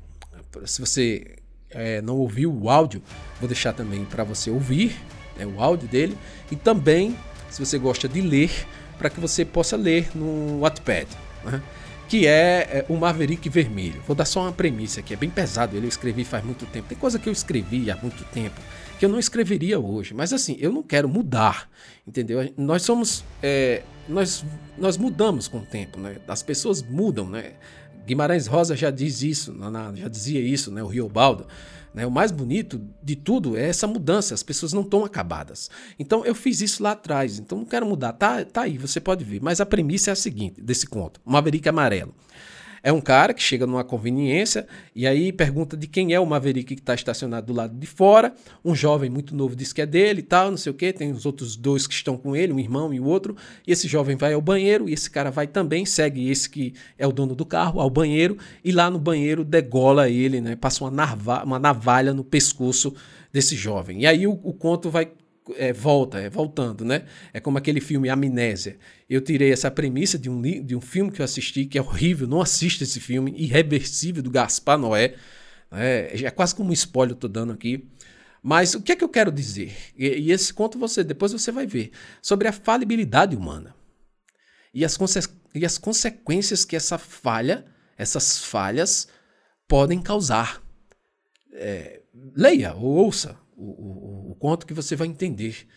se 0.65 0.81
você 0.81 1.35
é, 1.69 2.01
não 2.01 2.17
ouviu 2.17 2.51
o 2.51 2.69
áudio, 2.69 3.01
vou 3.39 3.47
deixar 3.47 3.71
também 3.71 4.03
para 4.05 4.23
você 4.23 4.49
ouvir 4.49 4.95
né, 5.37 5.45
o 5.45 5.61
áudio 5.61 5.87
dele, 5.87 6.17
e 6.51 6.55
também, 6.55 7.15
se 7.49 7.63
você 7.63 7.77
gosta 7.77 8.09
de 8.09 8.19
ler, 8.19 8.51
para 8.97 9.09
que 9.09 9.19
você 9.19 9.45
possa 9.45 9.77
ler 9.77 10.09
no 10.15 10.61
Wattpad, 10.61 11.07
né, 11.43 11.61
que 12.09 12.25
é, 12.25 12.67
é, 12.71 12.85
o 12.89 12.97
Maverick 12.97 13.47
Vermelho. 13.47 14.01
Vou 14.07 14.15
dar 14.15 14.25
só 14.25 14.41
uma 14.41 14.51
premissa 14.51 14.99
aqui, 14.99 15.13
é 15.13 15.17
bem 15.17 15.29
pesado, 15.29 15.77
ele 15.77 15.85
eu 15.85 15.89
escrevi 15.89 16.25
faz 16.25 16.43
muito 16.43 16.65
tempo. 16.65 16.89
Tem 16.89 16.97
coisa 16.97 17.17
que 17.17 17.29
eu 17.29 17.33
escrevi 17.33 17.89
há 17.89 17.95
muito 17.95 18.25
tempo 18.25 18.59
que 19.01 19.05
eu 19.05 19.09
não 19.09 19.17
escreveria 19.17 19.79
hoje, 19.79 20.13
mas 20.13 20.31
assim, 20.31 20.55
eu 20.59 20.71
não 20.71 20.83
quero 20.83 21.09
mudar, 21.09 21.67
entendeu? 22.05 22.53
Nós 22.55 22.83
somos, 22.83 23.23
é, 23.41 23.81
nós, 24.07 24.45
nós 24.77 24.95
mudamos 24.95 25.47
com 25.47 25.57
o 25.57 25.65
tempo, 25.65 25.99
né? 25.99 26.17
As 26.27 26.43
pessoas 26.43 26.83
mudam, 26.83 27.27
né? 27.27 27.53
Guimarães 28.05 28.45
Rosa 28.45 28.75
já 28.75 28.91
diz 28.91 29.23
isso, 29.23 29.57
já 29.95 30.07
dizia 30.07 30.39
isso, 30.39 30.71
né? 30.71 30.83
O 30.83 30.87
Riobaldo. 30.87 31.47
Né? 31.95 32.05
O 32.05 32.11
mais 32.11 32.31
bonito 32.31 32.79
de 33.01 33.15
tudo 33.15 33.57
é 33.57 33.67
essa 33.67 33.87
mudança, 33.87 34.35
as 34.35 34.43
pessoas 34.43 34.71
não 34.71 34.83
estão 34.83 35.03
acabadas. 35.03 35.71
Então 35.97 36.23
eu 36.23 36.35
fiz 36.35 36.61
isso 36.61 36.83
lá 36.83 36.91
atrás, 36.91 37.39
então 37.39 37.57
não 37.57 37.65
quero 37.65 37.87
mudar. 37.87 38.13
Tá, 38.13 38.45
tá 38.45 38.61
aí, 38.61 38.77
você 38.77 38.99
pode 38.99 39.25
ver. 39.25 39.41
Mas 39.41 39.59
a 39.59 39.65
premissa 39.65 40.11
é 40.11 40.13
a 40.13 40.15
seguinte 40.15 40.61
desse 40.61 40.85
conto: 40.85 41.19
Maverick 41.25 41.67
Amarelo. 41.67 42.13
É 42.83 42.91
um 42.91 42.99
cara 42.99 43.33
que 43.33 43.43
chega 43.43 43.67
numa 43.67 43.83
conveniência 43.83 44.67
e 44.95 45.05
aí 45.05 45.31
pergunta 45.31 45.77
de 45.77 45.85
quem 45.85 46.13
é 46.13 46.19
o 46.19 46.25
Maverick 46.25 46.75
que 46.75 46.81
está 46.81 46.95
estacionado 46.95 47.47
do 47.47 47.53
lado 47.53 47.77
de 47.77 47.85
fora. 47.85 48.33
Um 48.65 48.73
jovem 48.73 49.09
muito 49.09 49.35
novo 49.35 49.55
diz 49.55 49.71
que 49.71 49.81
é 49.81 49.85
dele 49.85 50.21
e 50.21 50.23
tal, 50.23 50.49
não 50.49 50.57
sei 50.57 50.71
o 50.71 50.75
que. 50.75 50.91
Tem 50.91 51.11
os 51.11 51.25
outros 51.25 51.55
dois 51.55 51.85
que 51.85 51.93
estão 51.93 52.17
com 52.17 52.35
ele, 52.35 52.51
um 52.51 52.59
irmão 52.59 52.91
e 52.93 52.99
o 52.99 53.05
outro. 53.05 53.35
E 53.67 53.71
esse 53.71 53.87
jovem 53.87 54.15
vai 54.15 54.33
ao 54.33 54.41
banheiro 54.41 54.89
e 54.89 54.93
esse 54.93 55.09
cara 55.09 55.29
vai 55.29 55.45
também, 55.45 55.85
segue 55.85 56.29
esse 56.29 56.49
que 56.49 56.73
é 56.97 57.05
o 57.05 57.11
dono 57.11 57.35
do 57.35 57.45
carro 57.45 57.79
ao 57.79 57.89
banheiro 57.89 58.37
e 58.63 58.71
lá 58.71 58.89
no 58.89 58.97
banheiro 58.97 59.43
degola 59.43 60.09
ele, 60.09 60.41
né? 60.41 60.55
Passa 60.55 60.83
uma, 60.83 60.91
narva, 60.91 61.43
uma 61.43 61.59
navalha 61.59 62.13
no 62.13 62.23
pescoço 62.23 62.93
desse 63.31 63.55
jovem. 63.55 64.01
E 64.01 64.07
aí 64.07 64.25
o, 64.25 64.39
o 64.43 64.53
conto 64.53 64.89
vai 64.89 65.11
é, 65.57 65.73
volta, 65.73 66.19
é 66.19 66.29
voltando, 66.29 66.83
né? 66.83 67.05
É 67.33 67.39
como 67.39 67.57
aquele 67.57 67.81
filme 67.81 68.09
Amnésia. 68.09 68.77
Eu 69.09 69.21
tirei 69.21 69.51
essa 69.51 69.69
premissa 69.69 70.17
de 70.17 70.29
um, 70.29 70.41
de 70.41 70.75
um 70.75 70.81
filme 70.81 71.11
que 71.11 71.21
eu 71.21 71.25
assisti, 71.25 71.65
que 71.65 71.77
é 71.77 71.81
horrível, 71.81 72.27
não 72.27 72.41
assista 72.41 72.83
esse 72.83 72.99
filme, 72.99 73.33
Irreversível, 73.37 74.23
do 74.23 74.29
Gaspar 74.29 74.77
Noé. 74.77 75.15
É, 75.71 76.23
é 76.23 76.31
quase 76.31 76.53
como 76.53 76.69
um 76.69 76.73
spoiler 76.73 77.15
eu 77.15 77.19
tô 77.19 77.27
dando 77.27 77.53
aqui. 77.53 77.87
Mas 78.43 78.73
o 78.73 78.81
que 78.81 78.91
é 78.91 78.95
que 78.95 79.03
eu 79.03 79.09
quero 79.09 79.31
dizer? 79.31 79.75
E, 79.95 80.07
e 80.07 80.31
esse 80.31 80.53
conto 80.53 80.79
você, 80.79 81.03
depois 81.03 81.31
você 81.31 81.51
vai 81.51 81.67
ver, 81.67 81.91
sobre 82.21 82.47
a 82.47 82.51
falibilidade 82.51 83.35
humana. 83.35 83.75
E 84.73 84.83
as, 84.83 84.97
e 85.53 85.65
as 85.65 85.77
consequências 85.77 86.65
que 86.65 86.75
essa 86.75 86.97
falha, 86.97 87.65
essas 87.97 88.43
falhas, 88.43 89.07
podem 89.67 90.01
causar. 90.01 90.61
É, 91.53 92.01
leia 92.35 92.73
ou 92.73 93.05
ouça, 93.05 93.37
o, 93.61 94.31
o, 94.31 94.35
conto 94.35 94.65
que 94.65 94.73
você 94.73 94.95
vai 94.95 95.07
entender 95.07 95.67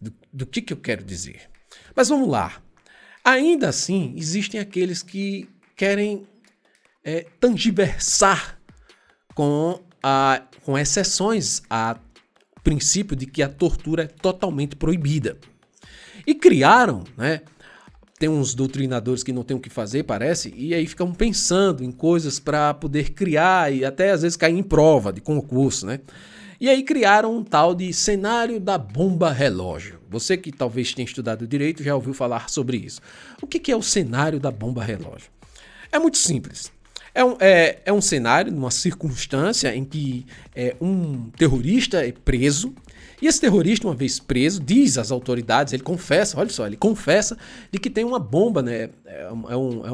do, 0.00 0.12
do 0.32 0.46
que, 0.46 0.62
que 0.62 0.72
eu 0.72 0.76
quero 0.76 1.04
dizer. 1.04 1.50
Mas 1.94 2.08
vamos 2.08 2.28
lá. 2.28 2.62
Ainda 3.24 3.68
assim, 3.68 4.14
existem 4.16 4.60
aqueles 4.60 5.02
que 5.02 5.48
querem 5.76 6.26
é, 7.04 7.26
tangiversar 7.38 8.58
com, 9.34 9.80
a, 10.02 10.42
com 10.62 10.78
exceções 10.78 11.62
ao 11.68 11.98
princípio 12.62 13.14
de 13.14 13.26
que 13.26 13.42
a 13.42 13.48
tortura 13.48 14.04
é 14.04 14.06
totalmente 14.06 14.74
proibida. 14.74 15.38
E 16.26 16.34
criaram, 16.34 17.04
né? 17.16 17.42
Tem 18.18 18.28
uns 18.28 18.54
doutrinadores 18.54 19.22
que 19.22 19.32
não 19.32 19.42
têm 19.42 19.56
o 19.56 19.60
que 19.60 19.68
fazer, 19.68 20.04
parece, 20.04 20.54
e 20.56 20.72
aí 20.72 20.86
ficam 20.86 21.12
pensando 21.12 21.82
em 21.82 21.90
coisas 21.90 22.38
para 22.38 22.72
poder 22.72 23.10
criar 23.10 23.72
e 23.72 23.84
até 23.84 24.12
às 24.12 24.22
vezes 24.22 24.36
cair 24.36 24.56
em 24.56 24.62
prova 24.62 25.12
de 25.12 25.20
concurso, 25.20 25.84
né? 25.84 26.00
E 26.64 26.68
aí 26.70 26.82
criaram 26.82 27.36
um 27.36 27.44
tal 27.44 27.74
de 27.74 27.92
cenário 27.92 28.58
da 28.58 28.78
bomba 28.78 29.30
relógio. 29.30 30.00
Você 30.08 30.34
que 30.34 30.50
talvez 30.50 30.94
tenha 30.94 31.04
estudado 31.04 31.46
direito 31.46 31.82
já 31.82 31.94
ouviu 31.94 32.14
falar 32.14 32.48
sobre 32.48 32.78
isso. 32.78 33.02
O 33.42 33.46
que 33.46 33.70
é 33.70 33.76
o 33.76 33.82
cenário 33.82 34.40
da 34.40 34.50
bomba 34.50 34.82
relógio? 34.82 35.30
É 35.92 35.98
muito 35.98 36.16
simples. 36.16 36.72
É 37.14 37.22
um, 37.22 37.36
é, 37.38 37.80
é 37.84 37.92
um 37.92 38.00
cenário, 38.00 38.50
uma 38.50 38.70
circunstância 38.70 39.76
em 39.76 39.84
que 39.84 40.24
é, 40.56 40.74
um 40.80 41.28
terrorista 41.36 41.98
é 41.98 42.12
preso 42.12 42.74
e 43.24 43.26
esse 43.26 43.40
terrorista, 43.40 43.86
uma 43.86 43.94
vez 43.94 44.18
preso, 44.18 44.62
diz 44.62 44.98
às 44.98 45.10
autoridades, 45.10 45.72
ele 45.72 45.82
confessa, 45.82 46.38
olha 46.38 46.50
só, 46.50 46.66
ele 46.66 46.76
confessa 46.76 47.38
de 47.70 47.78
que 47.78 47.88
tem 47.88 48.04
uma 48.04 48.18
bomba, 48.18 48.60
né? 48.60 48.90
É 49.06 49.32
um, 49.32 49.50
é 49.50 49.56
um, 49.56 49.86
é 49.86 49.92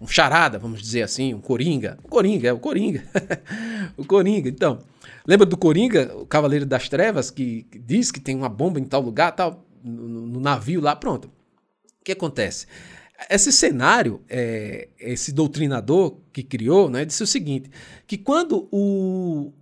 um, 0.00 0.06
charada, 0.08 0.58
vamos 0.58 0.82
dizer 0.82 1.02
assim, 1.02 1.32
um 1.34 1.40
coringa. 1.40 1.98
O 2.02 2.08
coringa, 2.08 2.48
é 2.48 2.52
o 2.52 2.58
coringa. 2.58 3.04
o 3.96 4.04
coringa, 4.04 4.48
então. 4.48 4.80
Lembra 5.26 5.44
do 5.44 5.56
coringa, 5.56 6.14
o 6.16 6.24
Cavaleiro 6.24 6.64
das 6.64 6.88
Trevas, 6.88 7.30
que, 7.30 7.64
que 7.64 7.78
diz 7.78 8.12
que 8.12 8.20
tem 8.20 8.36
uma 8.36 8.48
bomba 8.48 8.78
em 8.78 8.84
tal 8.84 9.00
lugar, 9.00 9.32
tal, 9.32 9.66
no, 9.82 10.26
no 10.26 10.40
navio 10.40 10.80
lá, 10.80 10.94
pronto. 10.94 11.28
O 12.00 12.04
que 12.04 12.12
acontece? 12.12 12.66
Esse 13.28 13.50
cenário, 13.50 14.22
é, 14.28 14.88
esse 14.98 15.32
doutrinador 15.32 16.18
que 16.32 16.42
criou, 16.42 16.88
né, 16.88 17.04
disse 17.04 17.22
o 17.22 17.26
seguinte: 17.26 17.70
que 18.06 18.16
quando 18.16 18.68
o, 18.70 19.52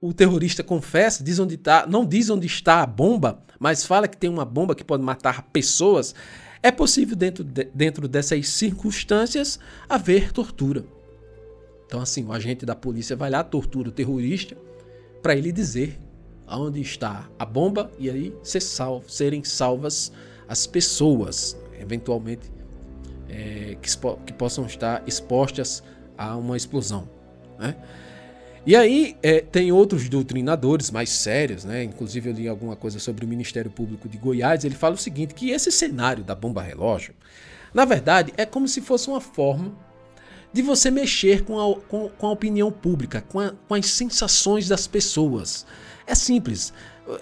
o 0.00 0.12
terrorista 0.14 0.62
confessa, 0.62 1.22
diz 1.22 1.38
onde 1.38 1.56
tá, 1.56 1.86
não 1.86 2.06
diz 2.06 2.30
onde 2.30 2.46
está 2.46 2.82
a 2.82 2.86
bomba, 2.86 3.42
mas 3.58 3.84
fala 3.84 4.08
que 4.08 4.16
tem 4.16 4.30
uma 4.30 4.44
bomba 4.44 4.74
que 4.74 4.84
pode 4.84 5.02
matar 5.02 5.42
pessoas, 5.52 6.14
é 6.62 6.70
possível, 6.70 7.16
dentro, 7.16 7.42
de, 7.42 7.64
dentro 7.74 8.08
dessas 8.08 8.48
circunstâncias, 8.48 9.58
haver 9.88 10.32
tortura. 10.32 10.84
Então, 11.86 12.00
assim, 12.00 12.24
o 12.24 12.32
agente 12.32 12.64
da 12.64 12.76
polícia 12.76 13.16
vai 13.16 13.28
lá, 13.28 13.42
tortura 13.42 13.88
o 13.88 13.92
terrorista, 13.92 14.56
para 15.22 15.34
ele 15.34 15.52
dizer 15.52 15.98
aonde 16.46 16.80
está 16.80 17.28
a 17.38 17.44
bomba 17.44 17.90
e 17.98 18.10
aí 18.10 18.34
ser 18.42 18.60
salvo, 18.60 19.08
serem 19.08 19.44
salvas 19.44 20.12
as 20.48 20.66
pessoas, 20.66 21.56
eventualmente, 21.78 22.52
é, 23.28 23.76
que, 23.80 23.88
que 24.26 24.32
possam 24.32 24.66
estar 24.66 25.02
expostas 25.06 25.80
a 26.18 26.36
uma 26.36 26.56
explosão. 26.56 27.08
Né? 27.56 27.76
E 28.66 28.74
aí 28.74 29.16
é, 29.22 29.40
tem 29.40 29.70
outros 29.70 30.08
doutrinadores 30.08 30.90
mais 30.90 31.10
sérios, 31.10 31.64
né? 31.64 31.82
Inclusive 31.84 32.28
eu 32.28 32.34
li 32.34 32.48
alguma 32.48 32.76
coisa 32.76 32.98
sobre 32.98 33.24
o 33.24 33.28
Ministério 33.28 33.70
Público 33.70 34.08
de 34.08 34.18
Goiás. 34.18 34.64
Ele 34.64 34.74
fala 34.74 34.96
o 34.96 34.98
seguinte: 34.98 35.32
que 35.32 35.50
esse 35.50 35.72
cenário 35.72 36.22
da 36.22 36.34
bomba 36.34 36.60
relógio, 36.60 37.14
na 37.72 37.86
verdade, 37.86 38.34
é 38.36 38.44
como 38.44 38.68
se 38.68 38.82
fosse 38.82 39.08
uma 39.08 39.20
forma 39.20 39.72
de 40.52 40.62
você 40.62 40.90
mexer 40.90 41.44
com 41.44 41.58
a, 41.58 41.80
com, 41.82 42.08
com 42.08 42.26
a 42.26 42.30
opinião 42.30 42.70
pública, 42.70 43.24
com, 43.28 43.40
a, 43.40 43.52
com, 43.68 43.74
as 43.74 43.86
sensações 43.86 44.68
das 44.68 44.86
pessoas. 44.86 45.64
É 46.06 46.14
simples. 46.14 46.72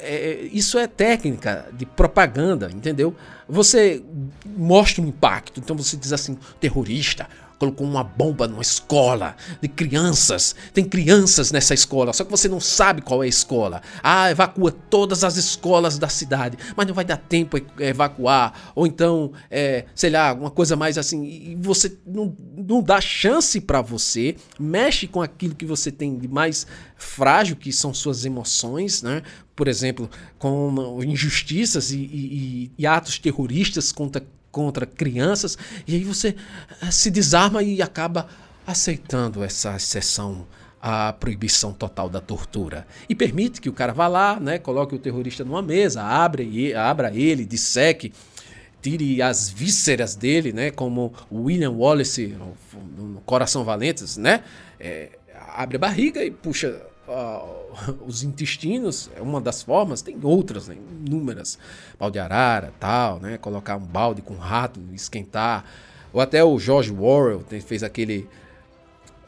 É, 0.00 0.48
isso 0.52 0.78
é 0.78 0.86
técnica 0.86 1.68
de 1.72 1.86
propaganda, 1.86 2.70
entendeu? 2.72 3.14
Você 3.48 4.02
mostra 4.44 5.02
um 5.02 5.06
impacto, 5.06 5.60
então 5.60 5.76
você 5.76 5.96
diz 5.96 6.12
assim: 6.12 6.38
terrorista, 6.60 7.28
colocou 7.58 7.86
uma 7.86 8.04
bomba 8.04 8.46
numa 8.46 8.62
escola 8.62 9.36
de 9.60 9.68
crianças. 9.68 10.54
Tem 10.72 10.84
crianças 10.84 11.50
nessa 11.50 11.74
escola, 11.74 12.12
só 12.12 12.24
que 12.24 12.30
você 12.30 12.48
não 12.48 12.60
sabe 12.60 13.02
qual 13.02 13.22
é 13.22 13.26
a 13.26 13.28
escola. 13.28 13.82
Ah, 14.02 14.30
evacua 14.30 14.70
todas 14.70 15.24
as 15.24 15.36
escolas 15.36 15.98
da 15.98 16.08
cidade, 16.08 16.56
mas 16.76 16.86
não 16.86 16.94
vai 16.94 17.04
dar 17.04 17.16
tempo 17.16 17.58
evacuar. 17.78 18.72
Ou 18.74 18.86
então, 18.86 19.32
é, 19.50 19.84
sei 19.94 20.10
lá, 20.10 20.32
uma 20.32 20.50
coisa 20.50 20.76
mais 20.76 20.96
assim. 20.96 21.24
E 21.24 21.56
você 21.56 21.96
não, 22.06 22.34
não 22.56 22.82
dá 22.82 23.00
chance 23.00 23.60
para 23.60 23.82
você, 23.82 24.36
mexe 24.58 25.06
com 25.06 25.20
aquilo 25.20 25.54
que 25.54 25.66
você 25.66 25.90
tem 25.90 26.16
de 26.16 26.28
mais 26.28 26.66
frágil, 26.96 27.56
que 27.56 27.72
são 27.72 27.92
suas 27.92 28.24
emoções, 28.24 29.02
né? 29.02 29.22
Por 29.54 29.66
exemplo, 29.66 30.08
com 30.38 31.00
injustiças 31.02 31.90
e, 31.90 31.98
e, 31.98 32.72
e 32.78 32.86
atos 32.86 33.18
terroristas 33.18 33.90
contra 33.90 34.24
contra 34.58 34.84
crianças, 34.84 35.56
e 35.86 35.94
aí 35.94 36.02
você 36.02 36.34
eh, 36.82 36.90
se 36.90 37.12
desarma 37.12 37.62
e 37.62 37.80
acaba 37.80 38.26
aceitando 38.66 39.44
essa 39.44 39.76
exceção 39.76 40.48
à 40.82 41.12
proibição 41.12 41.72
total 41.72 42.08
da 42.08 42.20
tortura. 42.20 42.84
E 43.08 43.14
permite 43.14 43.60
que 43.60 43.68
o 43.68 43.72
cara 43.72 43.92
vá 43.92 44.08
lá, 44.08 44.40
né, 44.40 44.58
coloque 44.58 44.96
o 44.96 44.98
terrorista 44.98 45.44
numa 45.44 45.62
mesa, 45.62 46.02
abre, 46.02 46.74
abra 46.74 47.14
ele, 47.14 47.44
disseque, 47.44 48.12
tire 48.82 49.22
as 49.22 49.48
vísceras 49.48 50.16
dele, 50.16 50.52
né, 50.52 50.72
como 50.72 51.14
William 51.30 51.70
Wallace 51.70 52.26
no, 52.26 53.12
no 53.12 53.20
Coração 53.20 53.62
Valentes, 53.62 54.16
né, 54.16 54.42
é, 54.80 55.10
abre 55.54 55.76
a 55.76 55.78
barriga 55.78 56.24
e 56.24 56.32
puxa 56.32 56.82
uh, 57.06 57.67
os 58.06 58.22
intestinos 58.22 59.10
é 59.16 59.20
uma 59.20 59.40
das 59.40 59.62
formas, 59.62 60.02
tem 60.02 60.18
outras, 60.22 60.68
né, 60.68 60.76
inúmeras. 61.06 61.58
Pau 61.98 62.10
de 62.10 62.18
arara, 62.18 62.72
tal, 62.78 63.20
né? 63.20 63.38
Colocar 63.38 63.76
um 63.76 63.84
balde 63.84 64.22
com 64.22 64.34
rato, 64.34 64.80
esquentar. 64.92 65.64
Ou 66.12 66.20
até 66.20 66.42
o 66.42 66.58
George 66.58 66.92
Orwell 66.92 67.44
fez 67.64 67.82
aquele 67.82 68.28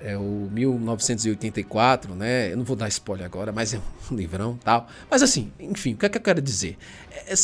é 0.02 0.16
o 0.16 0.48
1984, 0.50 2.14
né? 2.14 2.50
Eu 2.50 2.56
não 2.56 2.64
vou 2.64 2.74
dar 2.74 2.88
spoiler 2.88 3.26
agora, 3.26 3.52
mas 3.52 3.74
é 3.74 3.80
um 4.10 4.14
livrão 4.16 4.58
tal. 4.64 4.88
Mas 5.10 5.22
assim, 5.22 5.52
enfim, 5.60 5.92
o 5.92 5.96
que 5.98 6.06
é 6.06 6.08
que 6.08 6.16
eu 6.16 6.22
quero 6.22 6.40
dizer? 6.40 6.78
É, 7.10 7.34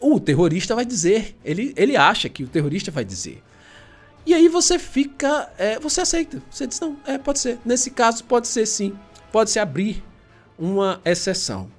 o 0.00 0.18
terrorista 0.18 0.74
vai 0.74 0.86
dizer, 0.86 1.36
ele, 1.44 1.74
ele 1.76 1.98
acha 1.98 2.28
que 2.30 2.42
o 2.42 2.48
terrorista 2.48 2.90
vai 2.90 3.04
dizer. 3.04 3.42
E 4.24 4.32
aí 4.32 4.48
você 4.48 4.78
fica, 4.78 5.50
é, 5.58 5.78
você 5.78 6.00
aceita, 6.00 6.42
você 6.50 6.66
diz 6.66 6.80
não, 6.80 6.96
é, 7.06 7.18
pode 7.18 7.38
ser. 7.38 7.58
Nesse 7.66 7.90
caso 7.90 8.24
pode 8.24 8.48
ser 8.48 8.64
sim 8.64 8.96
pode-se 9.30 9.58
abrir 9.58 10.02
uma 10.60 11.00
exceção. 11.04 11.72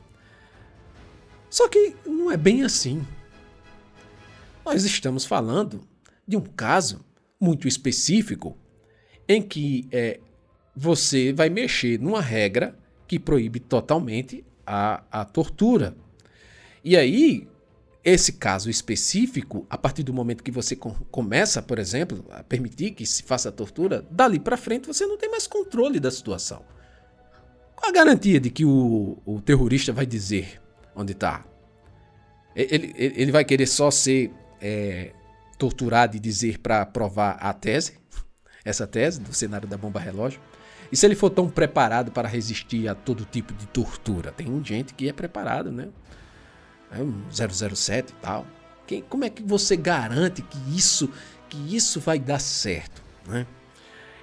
Só 1.49 1.69
que 1.69 1.95
não 2.05 2.31
é 2.31 2.35
bem 2.35 2.63
assim. 2.63 3.05
Nós 4.65 4.83
estamos 4.83 5.23
falando 5.23 5.87
de 6.27 6.35
um 6.35 6.41
caso 6.41 7.05
muito 7.39 7.67
específico 7.67 8.57
em 9.27 9.41
que 9.41 9.87
é, 9.91 10.19
você 10.75 11.31
vai 11.31 11.49
mexer 11.49 11.99
numa 11.99 12.21
regra 12.21 12.77
que 13.07 13.19
proíbe 13.19 13.59
totalmente 13.59 14.43
a, 14.65 15.03
a 15.11 15.25
tortura. 15.25 15.95
E 16.83 16.97
aí, 16.97 17.47
esse 18.03 18.33
caso 18.33 18.69
específico, 18.69 19.65
a 19.69 19.77
partir 19.77 20.03
do 20.03 20.13
momento 20.13 20.43
que 20.43 20.51
você 20.51 20.75
com, 20.75 20.91
começa, 21.11 21.61
por 21.61 21.77
exemplo, 21.77 22.25
a 22.31 22.43
permitir 22.43 22.91
que 22.91 23.05
se 23.05 23.23
faça 23.23 23.49
a 23.49 23.51
tortura, 23.51 24.05
dali 24.09 24.39
para 24.39 24.57
frente 24.57 24.87
você 24.87 25.05
não 25.05 25.17
tem 25.17 25.29
mais 25.29 25.45
controle 25.45 25.99
da 25.99 26.09
situação. 26.09 26.63
Qual 27.81 27.89
a 27.89 27.91
garantia 27.91 28.39
de 28.39 28.51
que 28.51 28.63
o, 28.63 29.17
o 29.25 29.41
terrorista 29.41 29.91
vai 29.91 30.05
dizer 30.05 30.61
onde 30.95 31.13
está? 31.13 31.43
Ele, 32.55 32.93
ele, 32.95 33.31
vai 33.31 33.43
querer 33.43 33.65
só 33.65 33.89
ser 33.89 34.31
é, 34.61 35.13
torturado 35.57 36.15
e 36.15 36.19
dizer 36.19 36.59
para 36.59 36.85
provar 36.85 37.37
a 37.41 37.51
tese, 37.53 37.97
essa 38.63 38.85
tese 38.85 39.19
do 39.19 39.33
cenário 39.33 39.67
da 39.67 39.77
bomba 39.77 39.99
relógio? 39.99 40.39
E 40.91 40.95
se 40.95 41.07
ele 41.07 41.15
for 41.15 41.31
tão 41.31 41.49
preparado 41.49 42.11
para 42.11 42.27
resistir 42.27 42.87
a 42.87 42.93
todo 42.93 43.25
tipo 43.25 43.51
de 43.51 43.65
tortura? 43.65 44.31
Tem 44.31 44.63
gente 44.63 44.93
que 44.93 45.09
é 45.09 45.13
preparado, 45.13 45.71
né? 45.71 45.87
É 46.91 47.01
um 47.01 47.23
007 47.31 48.11
e 48.11 48.15
tal. 48.21 48.45
Quem, 48.85 49.01
como 49.01 49.25
é 49.25 49.29
que 49.29 49.41
você 49.41 49.75
garante 49.75 50.43
que 50.43 50.59
isso, 50.77 51.09
que 51.49 51.75
isso 51.75 51.99
vai 51.99 52.19
dar 52.19 52.39
certo? 52.39 53.01
Né? 53.25 53.47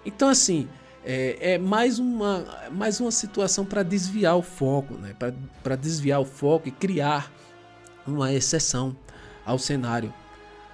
Então, 0.07 0.29
assim, 0.29 0.69
é, 1.05 1.55
é 1.55 1.59
mais, 1.59 1.99
uma, 1.99 2.45
mais 2.71 3.01
uma 3.01 3.11
situação 3.11 3.65
para 3.65 3.83
desviar 3.83 4.37
o 4.37 4.43
foco, 4.43 4.95
né? 4.95 5.15
para 5.63 5.77
desviar 5.77 6.21
o 6.21 6.25
foco 6.25 6.69
e 6.69 6.71
criar 6.71 7.33
uma 8.07 8.33
exceção 8.33 8.97
ao 9.45 9.59
cenário. 9.59 10.13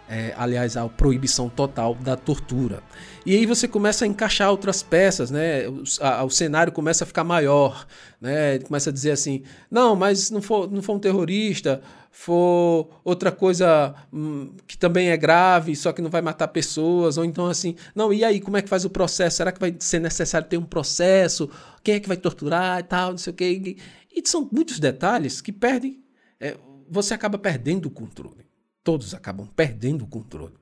É, 0.07 0.35
aliás, 0.37 0.77
a 0.77 0.87
proibição 0.87 1.49
total 1.49 1.95
da 1.95 2.15
tortura. 2.15 2.83
E 3.25 3.35
aí 3.35 3.47
você 3.47 3.67
começa 3.67 4.05
a 4.05 4.09
encaixar 4.09 4.51
outras 4.51 4.83
peças, 4.83 5.31
né? 5.31 5.67
O, 5.67 5.83
a, 6.01 6.25
o 6.25 6.29
cenário 6.29 6.71
começa 6.71 7.05
a 7.05 7.07
ficar 7.07 7.25
maior, 7.25 7.87
né? 8.21 8.57
Ele 8.57 8.65
começa 8.65 8.91
a 8.91 8.93
dizer 8.93 9.13
assim: 9.13 9.43
não, 9.71 9.97
mas 9.97 10.31
não 10.31 10.43
for, 10.43 10.71
não 10.71 10.83
for 10.83 10.97
um 10.97 10.99
terrorista, 10.99 11.81
for 12.11 13.01
outra 13.03 13.33
coisa 13.33 13.93
hum, 14.13 14.53
que 14.69 14.79
também 14.79 15.09
é 15.09 15.17
grave, 15.17 15.75
só 15.75 15.93
que 15.93 16.01
não 16.01 16.09
vai 16.09 16.23
matar 16.23 16.47
pessoas, 16.49 17.19
ou 17.19 17.25
então 17.25 17.47
assim, 17.47 17.75
não, 17.93 18.13
e 18.13 18.23
aí, 18.23 18.41
como 18.41 18.57
é 18.57 18.63
que 18.63 18.69
faz 18.69 18.85
o 18.85 18.91
processo? 18.91 19.39
Será 19.39 19.51
que 19.51 19.59
vai 19.59 19.75
ser 19.81 20.01
necessário 20.01 20.47
ter 20.47 20.57
um 20.57 20.65
processo? 20.65 21.51
Quem 21.83 21.97
é 21.97 22.01
que 22.01 22.07
vai 22.07 22.17
torturar 22.17 22.79
e 22.79 22.83
tal, 22.85 23.11
não 23.11 23.19
sei 23.19 23.33
o 23.33 23.37
quê. 23.37 23.79
E, 24.15 24.21
e 24.21 24.29
são 24.29 24.49
muitos 24.53 24.79
detalhes 24.79 25.41
que 25.41 25.51
perdem, 25.51 26.05
é, 26.39 26.57
você 26.89 27.15
acaba 27.15 27.37
perdendo 27.37 27.87
o 27.87 27.91
controle. 27.91 28.45
Todos 28.85 29.15
acabam 29.15 29.49
perdendo 29.57 30.05
o 30.05 30.07
controle. 30.07 30.55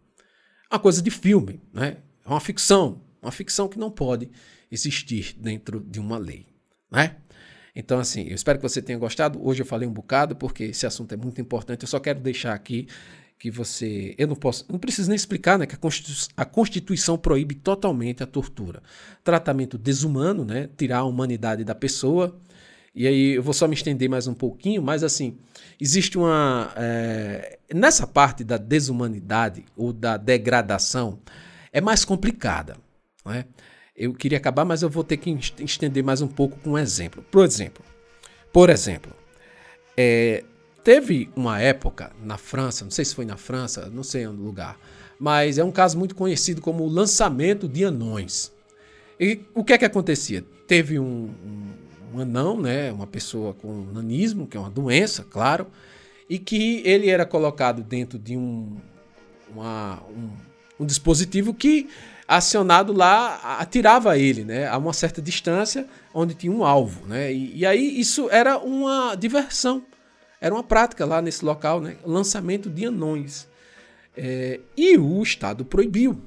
Uma 0.70 0.78
coisa 0.78 1.02
de 1.02 1.10
filme, 1.10 1.60
né? 1.72 1.98
É 2.24 2.28
uma 2.28 2.40
ficção, 2.40 3.02
uma 3.20 3.32
ficção 3.32 3.68
que 3.68 3.78
não 3.78 3.90
pode 3.90 4.30
existir 4.70 5.36
dentro 5.38 5.80
de 5.80 6.00
uma 6.00 6.16
lei, 6.16 6.46
né? 6.90 7.16
Então, 7.74 7.98
assim, 7.98 8.28
eu 8.28 8.34
espero 8.34 8.58
que 8.58 8.62
você 8.62 8.80
tenha 8.80 8.98
gostado. 8.98 9.44
Hoje 9.44 9.62
eu 9.62 9.66
falei 9.66 9.88
um 9.88 9.92
bocado 9.92 10.36
porque 10.36 10.64
esse 10.64 10.86
assunto 10.86 11.12
é 11.12 11.16
muito 11.16 11.40
importante. 11.40 11.82
Eu 11.82 11.88
só 11.88 11.98
quero 11.98 12.20
deixar 12.20 12.54
aqui 12.54 12.86
que 13.38 13.50
você. 13.50 14.14
Eu 14.16 14.28
não 14.28 14.36
posso. 14.36 14.64
Não 14.70 14.78
preciso 14.78 15.08
nem 15.08 15.16
explicar, 15.16 15.58
né? 15.58 15.66
Que 15.66 15.74
a 15.74 15.78
Constituição, 15.78 16.30
a 16.36 16.44
Constituição 16.44 17.18
proíbe 17.18 17.54
totalmente 17.56 18.22
a 18.22 18.26
tortura. 18.26 18.82
Tratamento 19.24 19.76
desumano, 19.76 20.44
né? 20.44 20.68
Tirar 20.76 20.98
a 20.98 21.04
humanidade 21.04 21.64
da 21.64 21.74
pessoa. 21.74 22.40
E 22.94 23.06
aí 23.06 23.34
eu 23.34 23.42
vou 23.42 23.54
só 23.54 23.66
me 23.66 23.74
estender 23.74 24.08
mais 24.08 24.26
um 24.26 24.34
pouquinho, 24.34 24.82
mas 24.82 25.02
assim, 25.02 25.38
existe 25.80 26.18
uma. 26.18 26.72
É, 26.76 27.58
nessa 27.74 28.06
parte 28.06 28.44
da 28.44 28.58
desumanidade 28.58 29.64
ou 29.76 29.92
da 29.92 30.16
degradação, 30.16 31.18
é 31.72 31.80
mais 31.80 32.04
complicada. 32.04 32.76
Não 33.24 33.32
é? 33.32 33.46
Eu 33.96 34.12
queria 34.12 34.38
acabar, 34.38 34.64
mas 34.64 34.82
eu 34.82 34.90
vou 34.90 35.04
ter 35.04 35.16
que 35.16 35.30
estender 35.60 36.02
mais 36.02 36.20
um 36.20 36.28
pouco 36.28 36.58
com 36.58 36.70
um 36.70 36.78
exemplo. 36.78 37.24
Por 37.30 37.44
exemplo, 37.44 37.84
por 38.52 38.68
exemplo, 38.68 39.12
é, 39.96 40.44
teve 40.84 41.30
uma 41.34 41.60
época 41.60 42.12
na 42.22 42.36
França, 42.36 42.84
não 42.84 42.90
sei 42.90 43.04
se 43.04 43.14
foi 43.14 43.24
na 43.24 43.36
França, 43.36 43.88
não 43.90 44.02
sei 44.02 44.26
onde 44.26 44.42
lugar, 44.42 44.78
mas 45.18 45.56
é 45.56 45.64
um 45.64 45.72
caso 45.72 45.98
muito 45.98 46.14
conhecido 46.14 46.60
como 46.60 46.84
o 46.84 46.88
lançamento 46.88 47.68
de 47.68 47.84
anões. 47.84 48.52
E 49.18 49.40
o 49.54 49.64
que 49.64 49.72
é 49.72 49.78
que 49.78 49.84
acontecia? 49.84 50.44
Teve 50.66 50.98
um, 50.98 51.30
um 52.14 52.20
anão, 52.20 52.60
né, 52.60 52.92
uma 52.92 53.06
pessoa 53.06 53.54
com 53.54 53.86
nanismo, 53.92 54.46
que 54.46 54.56
é 54.56 54.60
uma 54.60 54.70
doença, 54.70 55.24
claro, 55.28 55.66
e 56.28 56.38
que 56.38 56.82
ele 56.84 57.08
era 57.08 57.24
colocado 57.24 57.82
dentro 57.82 58.18
de 58.18 58.36
um, 58.36 58.76
uma, 59.52 60.02
um, 60.10 60.30
um 60.80 60.86
dispositivo 60.86 61.54
que 61.54 61.88
acionado 62.26 62.92
lá 62.92 63.58
atirava 63.58 64.16
ele, 64.16 64.44
né, 64.44 64.66
a 64.66 64.76
uma 64.78 64.92
certa 64.92 65.20
distância 65.20 65.86
onde 66.14 66.34
tinha 66.34 66.52
um 66.52 66.64
alvo, 66.64 67.06
né? 67.06 67.32
E, 67.32 67.58
e, 67.58 67.66
aí 67.66 68.00
isso 68.00 68.28
era 68.30 68.58
uma 68.58 69.14
diversão, 69.14 69.84
era 70.40 70.54
uma 70.54 70.62
prática 70.62 71.04
lá 71.04 71.20
nesse 71.20 71.44
local, 71.44 71.80
né? 71.80 71.96
Lançamento 72.04 72.70
de 72.70 72.86
anões. 72.86 73.48
É, 74.16 74.60
e 74.76 74.96
o 74.98 75.22
Estado 75.22 75.64
proibiu, 75.64 76.18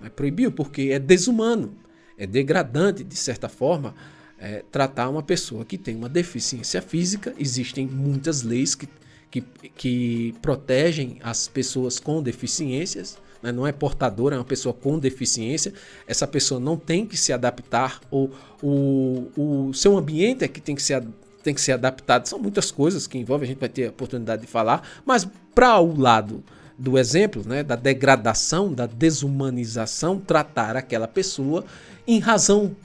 né? 0.00 0.10
proibiu 0.14 0.52
porque 0.52 0.90
é 0.92 0.98
desumano, 0.98 1.74
é 2.18 2.26
degradante 2.26 3.02
de 3.02 3.16
certa 3.16 3.48
forma 3.48 3.94
é, 4.40 4.64
tratar 4.72 5.08
uma 5.08 5.22
pessoa 5.22 5.64
que 5.64 5.76
tem 5.76 5.94
uma 5.94 6.08
deficiência 6.08 6.80
física. 6.80 7.34
Existem 7.38 7.86
muitas 7.86 8.42
leis 8.42 8.74
que, 8.74 8.88
que, 9.30 9.42
que 9.76 10.34
protegem 10.40 11.18
as 11.22 11.46
pessoas 11.46 12.00
com 12.00 12.22
deficiências 12.22 13.18
né, 13.42 13.50
não 13.52 13.66
é 13.66 13.72
portadora, 13.72 14.36
é 14.36 14.38
uma 14.38 14.44
pessoa 14.44 14.74
com 14.74 14.98
deficiência, 14.98 15.72
essa 16.06 16.26
pessoa 16.26 16.60
não 16.60 16.76
tem 16.76 17.06
que 17.06 17.16
se 17.16 17.32
adaptar, 17.32 18.00
ou 18.10 18.30
o, 18.62 19.30
o 19.36 19.74
seu 19.74 19.96
ambiente 19.96 20.44
é 20.44 20.48
que 20.48 20.60
tem 20.60 20.74
que 20.74 20.82
ser 20.82 21.02
tem 21.42 21.54
que 21.54 21.60
ser 21.62 21.72
adaptado. 21.72 22.26
São 22.26 22.38
muitas 22.38 22.70
coisas 22.70 23.06
que 23.06 23.16
envolvem, 23.16 23.46
a 23.46 23.48
gente 23.48 23.60
vai 23.60 23.68
ter 23.70 23.86
a 23.86 23.88
oportunidade 23.88 24.42
de 24.42 24.46
falar, 24.46 24.86
mas 25.06 25.26
para 25.54 25.80
o 25.80 25.98
lado 25.98 26.44
do 26.78 26.98
exemplo, 26.98 27.42
né, 27.46 27.62
da 27.62 27.76
degradação, 27.76 28.72
da 28.72 28.84
desumanização, 28.84 30.18
tratar 30.18 30.76
aquela 30.76 31.08
pessoa 31.08 31.64
em 32.06 32.18
razão 32.18 32.76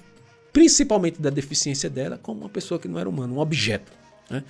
principalmente 0.56 1.22
da 1.22 1.30
deficiência 1.30 1.90
dela 1.90 2.18
como 2.24 2.40
uma 2.40 2.50
pessoa 2.50 2.80
que 2.80 2.88
não 2.88 2.98
era 2.98 3.10
humana, 3.10 3.34
um 3.34 3.40
objeto. 3.40 3.92
Né? 4.30 4.42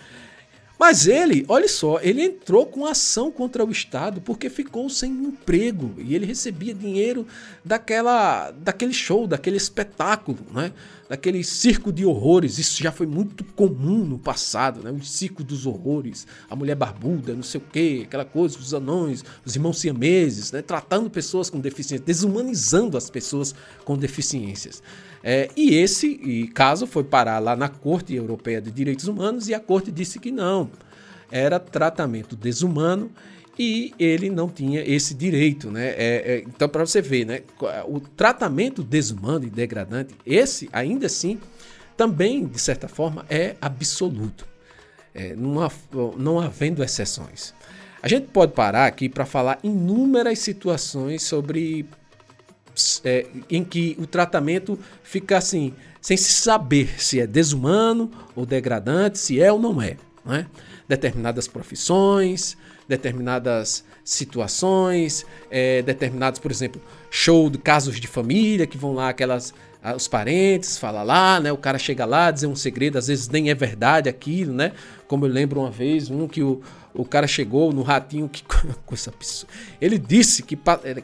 Mas 0.78 1.08
ele, 1.08 1.44
olha 1.48 1.68
só, 1.68 2.00
ele 2.00 2.22
entrou 2.22 2.68
com 2.68 2.86
ação 2.86 3.32
contra 3.32 3.66
o 3.66 3.72
Estado 3.72 4.22
porque 4.22 4.48
ficou 4.48 4.88
sem 4.88 5.12
emprego 5.12 5.96
e 5.98 6.14
ele 6.14 6.28
recebia 6.28 6.76
dinheiro 6.76 7.26
daquela, 7.64 8.52
daquele 8.52 8.94
show, 8.94 9.26
daquele 9.26 9.58
espetáculo, 9.58 10.38
né? 10.54 10.72
Daquele 11.10 11.44
circo 11.44 11.92
de 11.92 12.06
horrores. 12.06 12.58
Isso 12.58 12.82
já 12.82 12.92
foi 12.92 13.06
muito 13.06 13.44
comum 13.44 14.04
no 14.04 14.18
passado, 14.18 14.82
né? 14.84 14.92
o 14.92 15.04
circo 15.04 15.44
dos 15.44 15.66
horrores, 15.66 16.26
a 16.50 16.56
mulher 16.56 16.76
barbuda, 16.76 17.34
não 17.34 17.44
sei 17.44 17.62
o 17.62 17.64
quê, 17.72 18.04
aquela 18.06 18.26
coisa, 18.26 18.58
os 18.58 18.74
anões, 18.74 19.24
os 19.46 19.56
irmãos 19.56 19.80
siameses, 19.80 20.52
né? 20.52 20.62
tratando 20.62 21.10
pessoas 21.10 21.50
com 21.50 21.60
deficiências, 21.60 22.06
desumanizando 22.06 22.98
as 22.98 23.10
pessoas 23.10 23.54
com 23.84 23.98
deficiências. 23.98 24.82
É, 25.24 25.50
e 25.56 25.74
esse 25.74 26.08
e 26.08 26.48
caso 26.50 26.86
foi 26.86 27.04
parar 27.04 27.40
lá 27.40 27.56
na 27.56 27.68
Corte 27.68 28.14
Europeia 28.14 28.62
de 28.62 28.70
Direitos 28.70 29.08
Humanos 29.08 29.48
e 29.50 29.54
a 29.54 29.60
Corte 29.60 29.92
disse 29.92 30.20
que 30.20 30.32
não, 30.32 30.70
era 31.32 31.60
tratamento 31.60 32.36
desumano 32.36 33.10
e 33.58 33.94
ele 33.98 34.30
não 34.30 34.50
tinha 34.50 34.82
esse 34.82 35.14
direito, 35.14 35.72
né? 35.72 35.88
É, 35.90 35.96
é, 35.98 36.44
então, 36.46 36.68
para 36.68 36.86
você 36.86 37.02
ver, 37.02 37.26
né? 37.26 37.42
O 37.88 38.00
tratamento 38.00 38.84
desumano 38.84 39.46
e 39.46 39.50
degradante, 39.50 40.14
esse, 40.26 40.70
ainda 40.74 41.06
assim, 41.06 41.40
também, 41.96 42.46
de 42.46 42.60
certa 42.60 42.88
forma, 42.88 43.26
é 43.30 43.56
absoluto, 43.62 44.46
é, 45.14 45.36
não, 45.36 45.70
não 46.18 46.40
havendo 46.40 46.84
exceções. 46.84 47.54
A 48.02 48.08
gente 48.08 48.28
pode 48.28 48.52
parar 48.52 48.86
aqui 48.86 49.10
para 49.10 49.26
falar 49.26 49.58
inúmeras 49.64 50.40
situações 50.40 51.24
sobre 51.24 51.88
é, 53.04 53.26
em 53.50 53.64
que 53.64 53.96
o 54.00 54.06
tratamento 54.06 54.78
fica 55.02 55.38
assim, 55.38 55.74
sem 56.02 56.18
se 56.18 56.34
saber 56.34 57.02
se 57.02 57.20
é 57.20 57.26
desumano 57.26 58.12
ou 58.36 58.46
degradante, 58.46 59.18
se 59.18 59.42
é 59.42 59.52
ou 59.52 59.60
não 59.60 59.82
é. 59.82 59.98
Não 60.24 60.36
é? 60.36 60.46
Determinadas 60.88 61.48
profissões, 61.48 62.58
determinadas 62.88 63.84
situações, 64.04 65.26
é, 65.50 65.82
determinados, 65.82 66.40
por 66.40 66.52
exemplo, 66.52 66.82
show 67.10 67.50
de 67.50 67.58
casos 67.58 68.00
de 68.00 68.08
família 68.08 68.68
que 68.68 68.78
vão 68.78 68.94
lá 68.94 69.10
aquelas 69.10 69.54
os 69.94 70.08
parentes, 70.08 70.78
fala 70.78 71.04
lá, 71.04 71.40
né? 71.40 71.52
O 71.52 71.58
cara 71.58 71.78
chega 71.78 72.06
lá, 72.06 72.32
dizer 72.32 72.48
um 72.48 72.56
segredo, 72.56 72.98
às 72.98 73.08
vezes 73.08 73.30
nem 73.30 73.50
é 73.52 73.54
verdade 73.54 74.10
aquilo, 74.10 74.54
né? 74.54 74.72
Como 75.08 75.26
eu 75.26 75.30
lembro 75.30 75.60
uma 75.60 75.70
vez, 75.70 76.10
um 76.10 76.28
que 76.28 76.42
o, 76.42 76.62
o 76.94 77.06
cara 77.06 77.28
chegou 77.28 77.72
no 77.72 77.84
ratinho, 77.84 78.28
que 78.28 78.44
coisa 78.86 79.12
absurda. 79.12 79.54
Ele 79.80 80.00
disse 80.00 80.42
que 80.42 80.58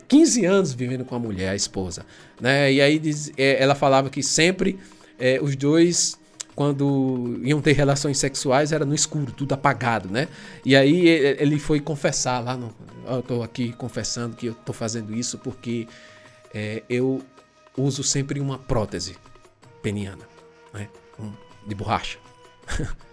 15 0.07 0.45
anos 0.45 0.73
vivendo 0.73 1.05
com 1.05 1.13
a 1.15 1.19
mulher, 1.19 1.49
a 1.49 1.55
esposa, 1.55 2.05
né? 2.39 2.73
E 2.73 2.81
aí 2.81 2.97
diz, 2.97 3.31
é, 3.37 3.61
ela 3.61 3.75
falava 3.75 4.09
que 4.09 4.23
sempre 4.23 4.79
é, 5.19 5.39
os 5.41 5.55
dois 5.55 6.17
quando 6.55 7.39
iam 7.43 7.61
ter 7.61 7.73
relações 7.73 8.17
sexuais 8.17 8.71
era 8.71 8.85
no 8.85 8.93
escuro, 8.93 9.31
tudo 9.31 9.53
apagado, 9.53 10.09
né? 10.09 10.27
E 10.65 10.75
aí 10.75 11.07
ele 11.07 11.57
foi 11.57 11.79
confessar 11.79 12.39
lá 12.43 12.57
no, 12.57 12.73
eu 13.07 13.21
tô 13.21 13.43
aqui 13.43 13.71
confessando 13.73 14.35
que 14.35 14.47
eu 14.47 14.53
tô 14.53 14.73
fazendo 14.73 15.13
isso 15.13 15.37
porque 15.37 15.87
é, 16.53 16.83
eu 16.89 17.21
uso 17.77 18.03
sempre 18.03 18.39
uma 18.39 18.57
prótese 18.57 19.15
peniana, 19.81 20.27
né? 20.73 20.87
Um, 21.19 21.31
de 21.67 21.75
borracha. 21.75 22.17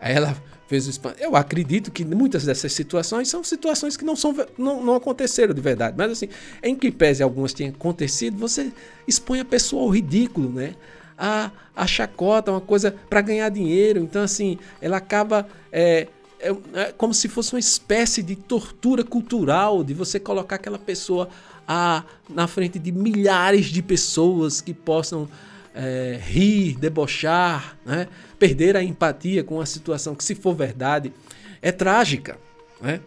Aí 0.00 0.14
ela 0.14 0.34
fez 0.66 0.86
o 0.86 0.90
espanto. 0.90 1.20
Eu 1.20 1.36
acredito 1.36 1.90
que 1.90 2.04
muitas 2.04 2.44
dessas 2.44 2.72
situações 2.72 3.28
são 3.28 3.44
situações 3.44 3.96
que 3.96 4.04
não, 4.04 4.16
são, 4.16 4.34
não, 4.56 4.82
não 4.82 4.94
aconteceram 4.94 5.52
de 5.52 5.60
verdade. 5.60 5.94
Mas 5.96 6.12
assim, 6.12 6.28
em 6.62 6.74
que 6.74 6.90
pese 6.90 7.22
algumas 7.22 7.52
tenham 7.52 7.74
acontecido, 7.74 8.38
você 8.38 8.72
expõe 9.06 9.40
a 9.40 9.44
pessoa 9.44 9.82
ao 9.82 9.90
ridículo, 9.90 10.48
né? 10.48 10.74
A, 11.22 11.50
a 11.76 11.86
chacota, 11.86 12.50
uma 12.50 12.60
coisa 12.60 12.94
para 13.10 13.20
ganhar 13.20 13.50
dinheiro. 13.50 14.00
Então, 14.00 14.22
assim, 14.22 14.58
ela 14.80 14.96
acaba. 14.96 15.46
É, 15.70 16.08
é, 16.40 16.56
é, 16.72 16.92
como 16.96 17.12
se 17.12 17.28
fosse 17.28 17.52
uma 17.52 17.58
espécie 17.58 18.22
de 18.22 18.34
tortura 18.34 19.04
cultural 19.04 19.84
de 19.84 19.92
você 19.92 20.18
colocar 20.18 20.56
aquela 20.56 20.78
pessoa 20.78 21.28
a, 21.68 22.02
na 22.30 22.48
frente 22.48 22.78
de 22.78 22.90
milhares 22.90 23.66
de 23.66 23.82
pessoas 23.82 24.62
que 24.62 24.72
possam 24.72 25.28
é, 25.74 26.18
rir, 26.22 26.78
debochar, 26.78 27.76
né? 27.84 28.08
perder 28.38 28.76
a 28.76 28.82
empatia 28.82 29.44
com 29.44 29.60
a 29.60 29.66
situação 29.66 30.14
que, 30.14 30.24
se 30.24 30.34
for 30.34 30.54
verdade, 30.54 31.12
é 31.60 31.70
trágica. 31.70 32.38
Né? 32.80 33.00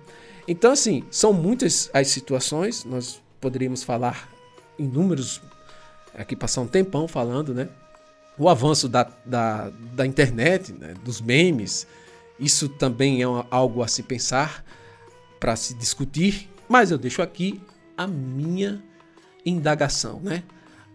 Então, 0.47 0.71
assim, 0.71 1.03
são 1.09 1.33
muitas 1.33 1.89
as 1.93 2.09
situações, 2.09 2.85
nós 2.85 3.21
poderíamos 3.41 3.83
falar 3.83 4.29
em 4.77 4.87
números, 4.87 5.41
aqui 6.13 6.35
passar 6.35 6.61
um 6.61 6.67
tempão 6.67 7.07
falando, 7.07 7.53
né? 7.53 7.69
O 8.37 8.49
avanço 8.49 8.89
da, 8.89 9.03
da, 9.25 9.69
da 9.93 10.05
internet, 10.05 10.73
né? 10.73 10.93
dos 11.03 11.21
memes, 11.21 11.85
isso 12.39 12.67
também 12.67 13.21
é 13.21 13.25
algo 13.49 13.83
a 13.83 13.87
se 13.87 14.01
pensar, 14.03 14.65
para 15.39 15.55
se 15.55 15.73
discutir, 15.73 16.49
mas 16.67 16.89
eu 16.89 16.97
deixo 16.97 17.21
aqui 17.21 17.61
a 17.97 18.07
minha 18.07 18.81
indagação, 19.45 20.19
né? 20.21 20.43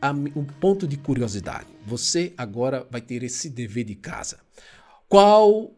A, 0.01 0.11
um 0.11 0.45
ponto 0.45 0.87
de 0.87 0.97
curiosidade. 0.97 1.67
Você 1.85 2.33
agora 2.37 2.87
vai 2.91 3.01
ter 3.01 3.23
esse 3.23 3.51
dever 3.51 3.85
de 3.85 3.95
casa. 3.95 4.39
Qual 5.09 5.73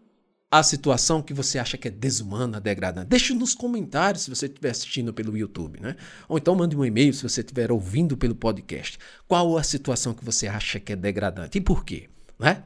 a 0.50 0.62
situação 0.64 1.22
que 1.22 1.32
você 1.32 1.58
acha 1.58 1.78
que 1.78 1.86
é 1.86 1.90
desumana, 1.90 2.60
degradante? 2.60 3.06
Deixe 3.06 3.32
nos 3.34 3.54
comentários 3.54 4.24
se 4.24 4.30
você 4.30 4.46
estiver 4.46 4.70
assistindo 4.70 5.14
pelo 5.14 5.36
YouTube, 5.36 5.78
né? 5.80 5.94
Ou 6.28 6.38
então 6.38 6.56
mande 6.56 6.76
um 6.76 6.84
e-mail 6.84 7.14
se 7.14 7.22
você 7.22 7.40
estiver 7.40 7.70
ouvindo 7.70 8.16
pelo 8.16 8.34
podcast. 8.34 8.98
Qual 9.28 9.56
a 9.56 9.62
situação 9.62 10.12
que 10.12 10.24
você 10.24 10.48
acha 10.48 10.80
que 10.80 10.92
é 10.92 10.96
degradante 10.96 11.58
e 11.58 11.60
por 11.60 11.84
quê? 11.84 12.08
Né? 12.36 12.64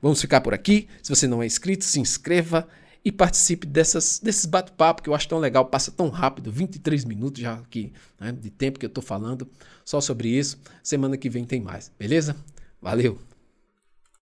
Vamos 0.00 0.20
ficar 0.20 0.40
por 0.40 0.54
aqui. 0.54 0.88
Se 1.02 1.14
você 1.14 1.26
não 1.26 1.42
é 1.42 1.46
inscrito, 1.46 1.84
se 1.84 2.00
inscreva 2.00 2.66
e 3.04 3.12
participe 3.12 3.66
dessas, 3.66 4.18
desses 4.18 4.46
bate-papo 4.46 5.02
que 5.02 5.10
eu 5.10 5.14
acho 5.14 5.28
tão 5.28 5.38
legal, 5.38 5.66
passa 5.66 5.90
tão 5.90 6.08
rápido, 6.08 6.50
23 6.50 7.04
minutos 7.04 7.42
já 7.42 7.54
aqui 7.54 7.92
né, 8.18 8.32
de 8.32 8.48
tempo 8.48 8.78
que 8.78 8.86
eu 8.86 8.88
estou 8.88 9.04
falando 9.04 9.46
só 9.84 10.00
sobre 10.00 10.28
isso. 10.28 10.58
Semana 10.82 11.16
que 11.16 11.28
vem 11.28 11.44
tem 11.44 11.60
mais, 11.60 11.92
beleza? 11.98 12.34
Valeu! 12.80 13.37